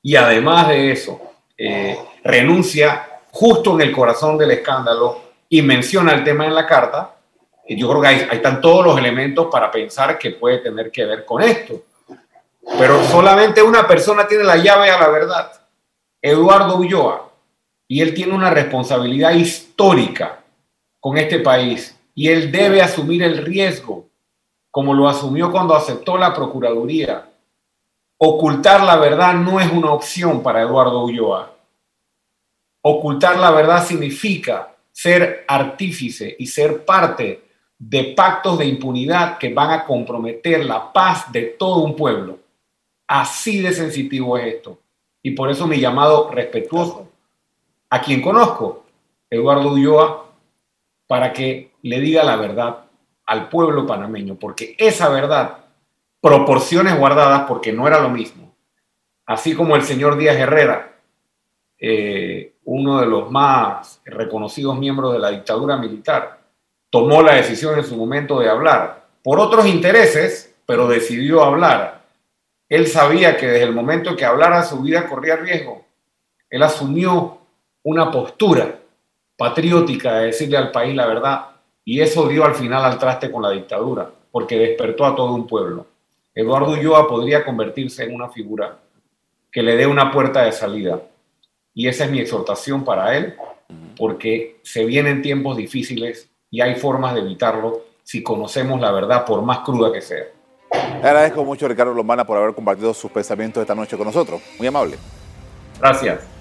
y 0.03 0.15
además 0.15 0.67
de 0.67 0.91
eso, 0.91 1.32
eh, 1.57 1.97
renuncia 2.23 3.19
justo 3.31 3.73
en 3.73 3.81
el 3.81 3.91
corazón 3.91 4.37
del 4.37 4.51
escándalo 4.51 5.21
y 5.49 5.61
menciona 5.61 6.13
el 6.13 6.23
tema 6.23 6.45
en 6.45 6.55
la 6.55 6.65
carta, 6.65 7.15
eh, 7.65 7.75
yo 7.75 7.89
creo 7.89 8.01
que 8.01 8.07
ahí, 8.07 8.27
están 8.31 8.61
todos 8.61 8.85
los 8.85 8.97
elementos 8.97 9.47
para 9.51 9.71
pensar 9.71 10.17
que 10.17 10.31
puede 10.31 10.59
tener 10.59 10.91
que 10.91 11.05
ver 11.05 11.25
con 11.25 11.41
esto. 11.41 11.83
Pero 12.77 13.03
solamente 13.03 13.61
una 13.61 13.87
persona 13.87 14.27
tiene 14.27 14.43
la 14.43 14.57
llave 14.57 14.89
a 14.89 14.99
la 14.99 15.09
verdad, 15.09 15.51
Eduardo 16.21 16.77
Ulloa, 16.77 17.29
y 17.87 18.01
él 18.01 18.13
tiene 18.13 18.33
una 18.33 18.49
responsabilidad 18.49 19.31
histórica 19.31 20.39
con 20.99 21.17
este 21.17 21.39
país 21.39 21.99
y 22.15 22.29
él 22.29 22.51
debe 22.51 22.81
asumir 22.81 23.23
el 23.23 23.45
riesgo, 23.45 24.07
como 24.71 24.93
lo 24.93 25.07
asumió 25.07 25.51
cuando 25.51 25.75
aceptó 25.75 26.17
la 26.17 26.33
Procuraduría. 26.33 27.29
Ocultar 28.25 28.81
la 28.85 28.95
verdad 28.95 29.33
no 29.33 29.59
es 29.59 29.69
una 29.69 29.91
opción 29.91 30.41
para 30.41 30.61
Eduardo 30.61 31.03
Ulloa. 31.03 31.57
Ocultar 32.81 33.37
la 33.37 33.51
verdad 33.51 33.85
significa 33.85 34.73
ser 34.93 35.43
artífice 35.45 36.33
y 36.39 36.47
ser 36.47 36.85
parte 36.85 37.43
de 37.77 38.13
pactos 38.15 38.57
de 38.57 38.65
impunidad 38.65 39.37
que 39.37 39.53
van 39.53 39.71
a 39.71 39.83
comprometer 39.83 40.63
la 40.63 40.93
paz 40.93 41.33
de 41.33 41.41
todo 41.59 41.83
un 41.83 41.97
pueblo. 41.97 42.39
Así 43.07 43.59
de 43.59 43.73
sensitivo 43.73 44.37
es 44.37 44.55
esto. 44.55 44.79
Y 45.21 45.31
por 45.31 45.51
eso 45.51 45.67
mi 45.67 45.81
llamado 45.81 46.31
respetuoso 46.31 47.09
a 47.89 47.99
quien 47.99 48.21
conozco, 48.21 48.85
Eduardo 49.29 49.73
Ulloa, 49.73 50.31
para 51.07 51.33
que 51.33 51.73
le 51.81 51.99
diga 51.99 52.23
la 52.23 52.37
verdad 52.37 52.85
al 53.25 53.49
pueblo 53.49 53.85
panameño, 53.85 54.35
porque 54.35 54.77
esa 54.77 55.09
verdad, 55.09 55.62
proporciones 56.23 56.97
guardadas, 56.97 57.43
porque 57.49 57.73
no 57.73 57.85
era 57.85 57.99
lo 57.99 58.07
mismo, 58.09 58.55
así 59.25 59.53
como 59.53 59.75
el 59.75 59.83
señor 59.83 60.17
Díaz 60.17 60.37
Herrera, 60.37 60.93
eh, 61.77 62.53
uno 62.63 63.01
de 63.01 63.07
los 63.07 63.29
más 63.29 63.99
reconocidos 64.05 64.79
miembros 64.79 65.11
de 65.11 65.19
la 65.19 65.31
dictadura 65.31 65.75
militar, 65.75 66.39
tomó 66.89 67.21
la 67.21 67.33
decisión 67.33 67.77
en 67.77 67.83
su 67.83 67.97
momento 67.97 68.39
de 68.39 68.47
hablar, 68.47 69.05
por 69.21 69.37
otros 69.37 69.65
intereses, 69.65 70.55
pero 70.65 70.87
decidió 70.87 71.43
hablar. 71.43 72.05
Él 72.69 72.87
sabía 72.87 73.35
que 73.35 73.47
desde 73.47 73.65
el 73.65 73.73
momento 73.73 74.11
en 74.11 74.15
que 74.15 74.23
hablara 74.23 74.63
su 74.63 74.81
vida 74.81 75.09
corría 75.09 75.35
riesgo. 75.35 75.85
Él 76.49 76.63
asumió 76.63 77.39
una 77.83 78.09
postura 78.09 78.79
patriótica 79.35 80.19
de 80.19 80.27
decirle 80.27 80.55
al 80.55 80.71
país 80.71 80.95
la 80.95 81.05
verdad 81.05 81.47
Y 81.83 81.99
eso 81.99 82.29
dio 82.29 82.45
al 82.45 82.55
final 82.55 82.85
al 82.85 82.97
traste 82.97 83.29
con 83.29 83.41
la 83.41 83.49
dictadura, 83.49 84.09
porque 84.31 84.57
despertó 84.57 85.05
a 85.05 85.13
todo 85.13 85.33
un 85.33 85.45
pueblo. 85.45 85.87
Eduardo 86.35 86.71
Ulloa 86.71 87.07
podría 87.07 87.45
convertirse 87.45 88.03
en 88.03 88.15
una 88.15 88.29
figura 88.29 88.79
que 89.51 89.61
le 89.61 89.75
dé 89.75 89.85
una 89.85 90.11
puerta 90.11 90.43
de 90.43 90.51
salida. 90.51 91.01
Y 91.75 91.87
esa 91.87 92.05
es 92.05 92.11
mi 92.11 92.19
exhortación 92.19 92.83
para 92.83 93.15
él, 93.15 93.35
porque 93.97 94.59
se 94.63 94.85
vienen 94.85 95.21
tiempos 95.21 95.57
difíciles 95.57 96.29
y 96.49 96.61
hay 96.61 96.75
formas 96.75 97.13
de 97.13 97.21
evitarlo 97.21 97.81
si 98.03 98.21
conocemos 98.21 98.81
la 98.81 98.91
verdad, 98.91 99.25
por 99.25 99.41
más 99.41 99.59
cruda 99.59 99.91
que 99.91 100.01
sea. 100.01 100.25
Le 100.71 101.07
agradezco 101.07 101.45
mucho, 101.45 101.67
Ricardo 101.67 101.93
Lombana, 101.93 102.25
por 102.25 102.37
haber 102.37 102.53
compartido 102.53 102.93
sus 102.93 103.11
pensamientos 103.11 103.61
esta 103.61 103.75
noche 103.75 103.95
con 103.95 104.07
nosotros. 104.07 104.41
Muy 104.57 104.67
amable. 104.67 104.97
Gracias. 105.79 106.32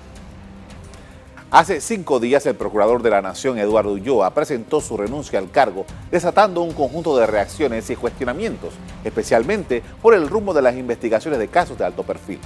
Hace 1.52 1.82
cinco 1.82 2.18
días 2.18 2.46
el 2.46 2.54
procurador 2.54 3.02
de 3.02 3.10
la 3.10 3.20
Nación, 3.20 3.58
Eduardo 3.58 3.92
Ulloa, 3.92 4.32
presentó 4.32 4.80
su 4.80 4.96
renuncia 4.96 5.38
al 5.38 5.50
cargo, 5.50 5.84
desatando 6.10 6.62
un 6.62 6.72
conjunto 6.72 7.14
de 7.14 7.26
reacciones 7.26 7.90
y 7.90 7.96
cuestionamientos, 7.96 8.72
especialmente 9.04 9.82
por 10.00 10.14
el 10.14 10.30
rumbo 10.30 10.54
de 10.54 10.62
las 10.62 10.74
investigaciones 10.76 11.38
de 11.38 11.48
casos 11.48 11.76
de 11.76 11.84
alto 11.84 12.04
perfil. 12.04 12.38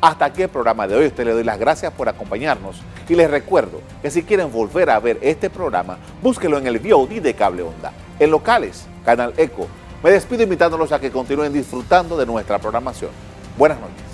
Hasta 0.00 0.26
aquí 0.26 0.42
el 0.42 0.48
programa 0.48 0.86
de 0.86 0.94
hoy. 0.94 1.06
Usted 1.06 1.24
le 1.24 1.32
doy 1.32 1.42
las 1.42 1.58
gracias 1.58 1.92
por 1.92 2.08
acompañarnos 2.08 2.76
y 3.08 3.16
les 3.16 3.28
recuerdo 3.28 3.80
que 4.00 4.12
si 4.12 4.22
quieren 4.22 4.52
volver 4.52 4.90
a 4.90 5.00
ver 5.00 5.18
este 5.22 5.50
programa, 5.50 5.98
búsquelo 6.22 6.56
en 6.56 6.68
el 6.68 6.78
VOD 6.78 7.20
de 7.20 7.34
Cable 7.34 7.64
Onda, 7.64 7.92
en 8.20 8.30
locales, 8.30 8.86
Canal 9.04 9.34
Eco. 9.38 9.66
Me 10.04 10.12
despido 10.12 10.44
invitándolos 10.44 10.92
a 10.92 11.00
que 11.00 11.10
continúen 11.10 11.52
disfrutando 11.52 12.16
de 12.16 12.26
nuestra 12.26 12.60
programación. 12.60 13.10
Buenas 13.58 13.80
noches. 13.80 14.11